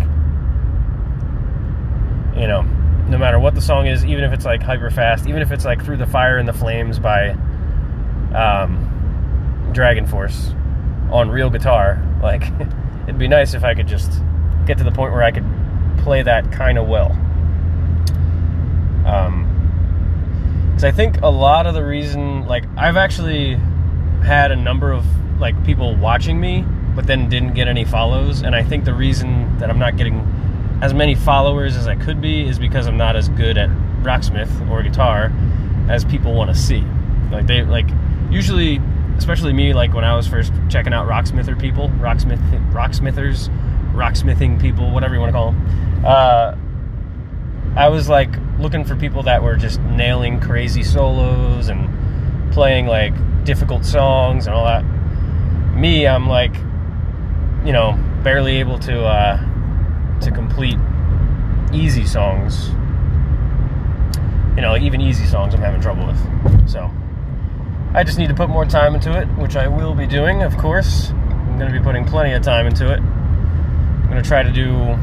you 2.39 2.47
know, 2.47 2.61
no 3.07 3.17
matter 3.17 3.39
what 3.39 3.53
the 3.55 3.61
song 3.61 3.87
is, 3.87 4.05
even 4.05 4.23
if 4.23 4.33
it's 4.33 4.45
like 4.45 4.61
hyper 4.61 4.89
fast, 4.89 5.27
even 5.27 5.41
if 5.41 5.51
it's 5.51 5.65
like 5.65 5.83
Through 5.83 5.97
the 5.97 6.07
Fire 6.07 6.37
and 6.37 6.47
the 6.47 6.53
Flames 6.53 6.97
by 6.99 7.29
um, 8.33 9.69
Dragon 9.73 10.07
Force 10.07 10.53
on 11.11 11.29
real 11.29 11.49
guitar, 11.49 12.01
like 12.21 12.43
it'd 13.03 13.19
be 13.19 13.27
nice 13.27 13.53
if 13.53 13.63
I 13.63 13.75
could 13.75 13.87
just 13.87 14.21
get 14.65 14.77
to 14.79 14.83
the 14.83 14.91
point 14.91 15.13
where 15.13 15.23
I 15.23 15.31
could 15.31 15.45
play 15.99 16.23
that 16.23 16.51
kind 16.51 16.77
of 16.77 16.87
well. 16.87 17.11
Um, 19.05 20.71
Because 20.71 20.85
I 20.85 20.91
think 20.91 21.21
a 21.21 21.29
lot 21.29 21.67
of 21.67 21.73
the 21.73 21.83
reason, 21.83 22.45
like, 22.47 22.63
I've 22.77 22.97
actually 22.97 23.55
had 24.23 24.51
a 24.51 24.55
number 24.55 24.91
of 24.91 25.05
like 25.43 25.61
people 25.65 25.93
watching 25.97 26.39
me, 26.39 26.63
but 26.95 27.05
then 27.05 27.27
didn't 27.27 27.53
get 27.53 27.67
any 27.67 27.83
follows, 27.83 28.41
and 28.41 28.55
I 28.55 28.63
think 28.63 28.85
the 28.85 28.93
reason 28.93 29.57
that 29.59 29.69
I'm 29.69 29.77
not 29.77 29.97
getting 29.97 30.25
as 30.81 30.93
many 30.93 31.15
followers 31.15 31.75
as 31.75 31.85
I 31.85 31.95
could 31.95 32.21
be 32.21 32.47
is 32.47 32.57
because 32.57 32.87
I'm 32.87 32.95
not 32.95 33.17
as 33.17 33.27
good 33.27 33.57
at 33.57 33.69
rocksmith 34.03 34.69
or 34.71 34.81
guitar 34.81 35.33
as 35.89 36.05
people 36.05 36.33
want 36.33 36.49
to 36.49 36.55
see. 36.55 36.81
Like 37.29 37.45
they 37.45 37.63
like 37.63 37.87
usually, 38.31 38.79
especially 39.17 39.51
me, 39.51 39.73
like 39.73 39.93
when 39.93 40.05
I 40.05 40.15
was 40.15 40.27
first 40.27 40.53
checking 40.69 40.93
out 40.93 41.09
rocksmither 41.09 41.59
people, 41.59 41.89
rocksmith 41.99 42.39
rocksmithers, 42.71 43.49
rocksmithing 43.91 44.61
people, 44.61 44.91
whatever 44.91 45.13
you 45.13 45.19
want 45.19 45.31
to 45.31 45.33
call 45.33 45.51
them. 45.51 46.05
Uh, 46.05 46.55
I 47.75 47.89
was 47.89 48.07
like 48.07 48.29
looking 48.59 48.85
for 48.85 48.95
people 48.95 49.23
that 49.23 49.43
were 49.43 49.57
just 49.57 49.81
nailing 49.81 50.39
crazy 50.39 50.83
solos 50.83 51.67
and 51.67 52.53
playing 52.53 52.87
like 52.87 53.13
difficult 53.43 53.83
songs 53.83 54.47
and 54.47 54.55
all 54.55 54.63
that. 54.63 54.85
Me, 55.73 56.07
I'm 56.07 56.27
like, 56.27 56.55
you 57.65 57.73
know, 57.73 57.97
barely 58.23 58.57
able 58.57 58.79
to 58.79 59.03
uh, 59.03 60.19
to 60.21 60.31
complete 60.31 60.77
easy 61.73 62.05
songs. 62.05 62.69
You 64.55 64.61
know, 64.61 64.77
even 64.77 65.01
easy 65.01 65.25
songs 65.25 65.53
I'm 65.53 65.61
having 65.61 65.81
trouble 65.81 66.05
with. 66.05 66.69
So 66.69 66.91
I 67.93 68.03
just 68.03 68.17
need 68.17 68.27
to 68.27 68.35
put 68.35 68.49
more 68.49 68.65
time 68.65 68.95
into 68.95 69.19
it, 69.19 69.25
which 69.37 69.55
I 69.55 69.67
will 69.67 69.93
be 69.93 70.07
doing, 70.07 70.43
of 70.43 70.57
course. 70.57 71.09
I'm 71.09 71.59
going 71.59 71.71
to 71.71 71.77
be 71.77 71.83
putting 71.83 72.05
plenty 72.05 72.33
of 72.33 72.41
time 72.41 72.65
into 72.65 72.91
it. 72.91 72.99
I'm 72.99 74.09
going 74.09 74.21
to 74.21 74.27
try 74.27 74.43
to 74.43 74.51
do 74.51 74.97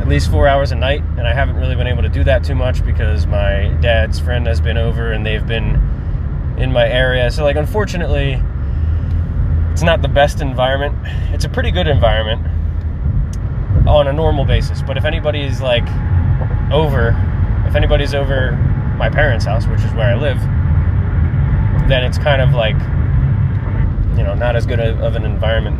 at 0.00 0.08
least 0.08 0.30
four 0.30 0.46
hours 0.46 0.70
a 0.70 0.76
night, 0.76 1.02
and 1.18 1.26
I 1.26 1.32
haven't 1.32 1.56
really 1.56 1.74
been 1.74 1.88
able 1.88 2.02
to 2.02 2.08
do 2.08 2.22
that 2.24 2.44
too 2.44 2.54
much 2.54 2.84
because 2.84 3.26
my 3.26 3.68
dad's 3.80 4.20
friend 4.20 4.46
has 4.46 4.60
been 4.60 4.76
over 4.76 5.10
and 5.12 5.26
they've 5.26 5.46
been 5.46 6.54
in 6.58 6.72
my 6.72 6.88
area. 6.88 7.30
So, 7.30 7.42
like, 7.42 7.56
unfortunately, 7.56 8.40
it's 9.76 9.82
not 9.82 10.00
the 10.00 10.08
best 10.08 10.40
environment. 10.40 10.96
It's 11.34 11.44
a 11.44 11.50
pretty 11.50 11.70
good 11.70 11.86
environment 11.86 12.40
on 13.86 14.06
a 14.08 14.12
normal 14.14 14.46
basis. 14.46 14.80
But 14.80 14.96
if 14.96 15.04
anybody's 15.04 15.60
like 15.60 15.86
over, 16.72 17.08
if 17.68 17.74
anybody's 17.74 18.14
over 18.14 18.52
my 18.96 19.10
parents' 19.10 19.44
house, 19.44 19.66
which 19.66 19.82
is 19.82 19.92
where 19.92 20.06
I 20.06 20.14
live, 20.14 20.40
then 21.90 22.04
it's 22.04 22.16
kind 22.16 22.40
of 22.40 22.54
like, 22.54 22.74
you 24.16 24.24
know, 24.24 24.32
not 24.34 24.56
as 24.56 24.64
good 24.64 24.80
of 24.80 25.14
an 25.14 25.26
environment 25.26 25.78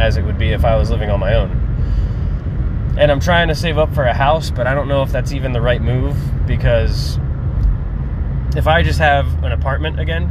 as 0.00 0.16
it 0.16 0.24
would 0.24 0.36
be 0.36 0.50
if 0.50 0.64
I 0.64 0.74
was 0.74 0.90
living 0.90 1.08
on 1.08 1.20
my 1.20 1.34
own. 1.34 2.96
And 2.98 3.12
I'm 3.12 3.20
trying 3.20 3.46
to 3.46 3.54
save 3.54 3.78
up 3.78 3.94
for 3.94 4.02
a 4.02 4.14
house, 4.14 4.50
but 4.50 4.66
I 4.66 4.74
don't 4.74 4.88
know 4.88 5.02
if 5.02 5.12
that's 5.12 5.30
even 5.30 5.52
the 5.52 5.60
right 5.60 5.80
move 5.80 6.16
because 6.44 7.20
if 8.56 8.66
I 8.66 8.82
just 8.82 8.98
have 8.98 9.44
an 9.44 9.52
apartment 9.52 10.00
again, 10.00 10.26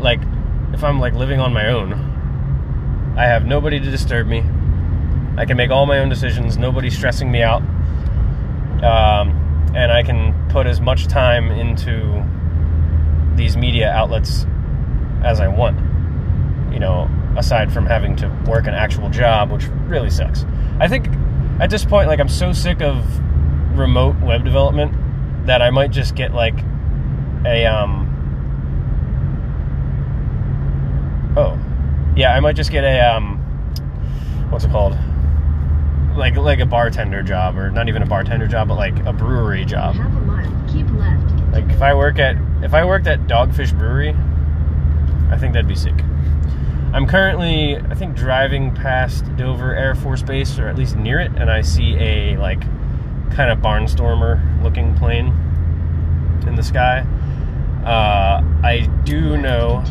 like 0.00 0.20
if 0.80 0.84
I'm 0.84 0.98
like 0.98 1.12
living 1.12 1.40
on 1.40 1.52
my 1.52 1.66
own, 1.66 1.92
I 3.14 3.26
have 3.26 3.44
nobody 3.44 3.78
to 3.78 3.90
disturb 3.90 4.26
me. 4.26 4.38
I 5.36 5.44
can 5.44 5.58
make 5.58 5.70
all 5.70 5.84
my 5.84 5.98
own 5.98 6.08
decisions, 6.08 6.56
Nobody's 6.56 6.96
stressing 6.96 7.30
me 7.30 7.42
out. 7.42 7.60
Um, 8.82 9.28
and 9.74 9.92
I 9.92 10.02
can 10.02 10.48
put 10.48 10.66
as 10.66 10.80
much 10.80 11.06
time 11.06 11.50
into 11.50 12.24
these 13.36 13.58
media 13.58 13.90
outlets 13.90 14.46
as 15.22 15.38
I 15.38 15.48
want. 15.48 15.78
You 16.72 16.80
know, 16.80 17.10
aside 17.36 17.70
from 17.70 17.84
having 17.84 18.16
to 18.16 18.28
work 18.46 18.66
an 18.66 18.72
actual 18.72 19.10
job, 19.10 19.52
which 19.52 19.66
really 19.86 20.08
sucks. 20.08 20.46
I 20.78 20.88
think 20.88 21.08
at 21.60 21.68
this 21.68 21.84
point, 21.84 22.08
like, 22.08 22.20
I'm 22.20 22.28
so 22.30 22.54
sick 22.54 22.80
of 22.80 23.04
remote 23.76 24.18
web 24.20 24.44
development 24.46 25.46
that 25.46 25.60
I 25.60 25.68
might 25.68 25.90
just 25.90 26.14
get 26.14 26.32
like 26.32 26.58
a 27.44 27.66
um 27.66 28.09
oh. 31.36 31.58
Yeah 32.16 32.34
I 32.34 32.40
might 32.40 32.56
just 32.56 32.70
get 32.70 32.84
a 32.84 33.00
um 33.00 33.38
what's 34.50 34.64
it 34.64 34.70
called? 34.70 34.96
Like 36.16 36.36
like 36.36 36.60
a 36.60 36.66
bartender 36.66 37.22
job 37.22 37.56
or 37.56 37.70
not 37.70 37.88
even 37.88 38.02
a 38.02 38.06
bartender 38.06 38.46
job 38.46 38.68
but 38.68 38.74
like 38.74 38.98
a 39.06 39.12
brewery 39.12 39.64
job. 39.64 39.94
Half 39.94 40.06
a 40.06 40.20
mile, 40.20 40.68
keep 40.68 40.90
left. 40.90 41.52
like 41.52 41.64
if 41.70 41.80
I 41.82 41.94
work 41.94 42.18
at 42.18 42.36
if 42.62 42.74
I 42.74 42.84
worked 42.84 43.06
at 43.06 43.20
Dogfish 43.26 43.76
Brewery 43.76 44.14
I 45.30 45.38
think 45.38 45.52
that'd 45.52 45.68
be 45.68 45.76
sick. 45.76 45.94
I'm 46.92 47.06
currently 47.06 47.76
I 47.76 47.94
think 47.94 48.16
driving 48.16 48.74
past 48.74 49.24
Dover 49.36 49.74
Air 49.74 49.94
Force 49.94 50.22
Base 50.22 50.58
or 50.58 50.66
at 50.68 50.76
least 50.76 50.96
near 50.96 51.20
it 51.20 51.30
and 51.36 51.48
I 51.50 51.60
see 51.62 51.94
a 51.96 52.36
like 52.38 52.60
kind 53.30 53.50
of 53.50 53.58
barnstormer 53.58 54.62
looking 54.64 54.94
plane 54.96 55.28
in 56.48 56.56
the 56.56 56.62
sky. 56.64 57.06
Uh, 57.84 58.42
I 58.62 58.86
do 59.04 59.38
know 59.38 59.82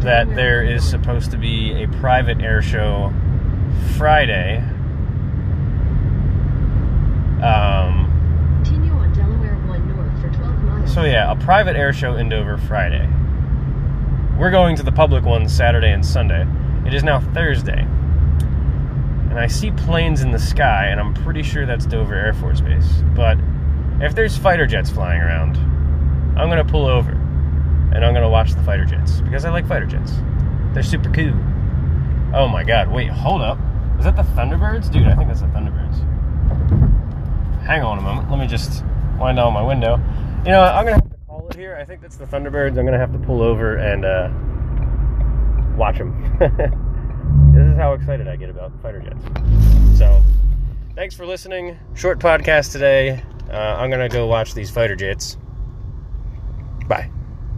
that 0.00 0.28
there 0.34 0.62
is 0.62 0.88
supposed 0.88 1.30
to 1.30 1.38
be 1.38 1.82
a 1.82 1.88
private 1.98 2.40
air 2.42 2.60
show 2.60 3.12
Friday. 3.96 4.58
Um, 7.42 8.60
Continue 8.64 8.92
on 8.92 9.12
Delaware 9.14 9.54
1 9.66 9.88
north 9.88 10.20
for 10.20 10.28
12 10.28 10.62
miles. 10.62 10.92
so 10.92 11.04
yeah, 11.04 11.30
a 11.30 11.36
private 11.36 11.74
air 11.74 11.92
show 11.92 12.16
in 12.16 12.28
Dover 12.28 12.58
Friday. 12.58 13.08
We're 14.38 14.50
going 14.50 14.76
to 14.76 14.82
the 14.82 14.92
public 14.92 15.24
ones 15.24 15.52
Saturday 15.52 15.90
and 15.90 16.04
Sunday. 16.04 16.46
It 16.86 16.92
is 16.92 17.02
now 17.02 17.20
Thursday. 17.32 17.80
And 19.30 19.38
I 19.38 19.46
see 19.46 19.70
planes 19.70 20.20
in 20.20 20.32
the 20.32 20.38
sky, 20.38 20.86
and 20.86 21.00
I'm 21.00 21.14
pretty 21.14 21.42
sure 21.42 21.64
that's 21.64 21.86
Dover 21.86 22.14
Air 22.14 22.34
Force 22.34 22.60
Base. 22.60 23.02
But 23.14 23.38
if 24.00 24.14
there's 24.14 24.36
fighter 24.36 24.66
jets 24.66 24.90
flying 24.90 25.20
around, 25.20 25.56
I'm 26.38 26.48
gonna 26.48 26.64
pull 26.64 26.86
over 26.86 27.17
and 27.98 28.04
I'm 28.04 28.14
gonna 28.14 28.30
watch 28.30 28.54
the 28.54 28.62
fighter 28.62 28.84
jets 28.84 29.20
because 29.22 29.44
I 29.44 29.50
like 29.50 29.66
fighter 29.66 29.84
jets. 29.84 30.12
They're 30.72 30.84
super 30.84 31.10
cool. 31.10 31.34
Oh 32.32 32.46
my 32.46 32.62
god, 32.62 32.92
wait, 32.92 33.10
hold 33.10 33.42
up. 33.42 33.58
Is 33.98 34.04
that 34.04 34.14
the 34.14 34.22
Thunderbirds? 34.22 34.88
Dude, 34.92 35.08
I 35.08 35.16
think 35.16 35.26
that's 35.26 35.40
the 35.40 35.48
Thunderbirds. 35.48 35.98
Hang 37.62 37.82
on 37.82 37.98
a 37.98 38.00
moment. 38.00 38.30
Let 38.30 38.38
me 38.38 38.46
just 38.46 38.84
wind 39.18 39.38
down 39.38 39.52
my 39.52 39.62
window. 39.62 39.96
You 40.44 40.52
know, 40.52 40.62
I'm 40.62 40.84
gonna 40.84 40.92
have 40.92 41.10
to 41.10 41.16
call 41.26 41.48
it 41.48 41.56
here. 41.56 41.74
I 41.74 41.84
think 41.84 42.00
that's 42.00 42.16
the 42.16 42.26
Thunderbirds. 42.26 42.78
I'm 42.78 42.84
gonna 42.84 43.00
have 43.00 43.10
to 43.10 43.18
pull 43.18 43.42
over 43.42 43.78
and 43.78 44.04
uh, 44.04 44.30
watch 45.76 45.98
them. 45.98 46.22
this 47.52 47.66
is 47.66 47.76
how 47.76 47.94
excited 47.94 48.28
I 48.28 48.36
get 48.36 48.48
about 48.48 48.70
fighter 48.80 49.00
jets. 49.00 49.98
So, 49.98 50.22
thanks 50.94 51.16
for 51.16 51.26
listening. 51.26 51.76
Short 51.94 52.20
podcast 52.20 52.70
today. 52.70 53.24
Uh, 53.50 53.56
I'm 53.56 53.90
gonna 53.90 54.08
go 54.08 54.28
watch 54.28 54.54
these 54.54 54.70
fighter 54.70 54.94
jets. 54.94 55.36
Bye. 56.86 57.10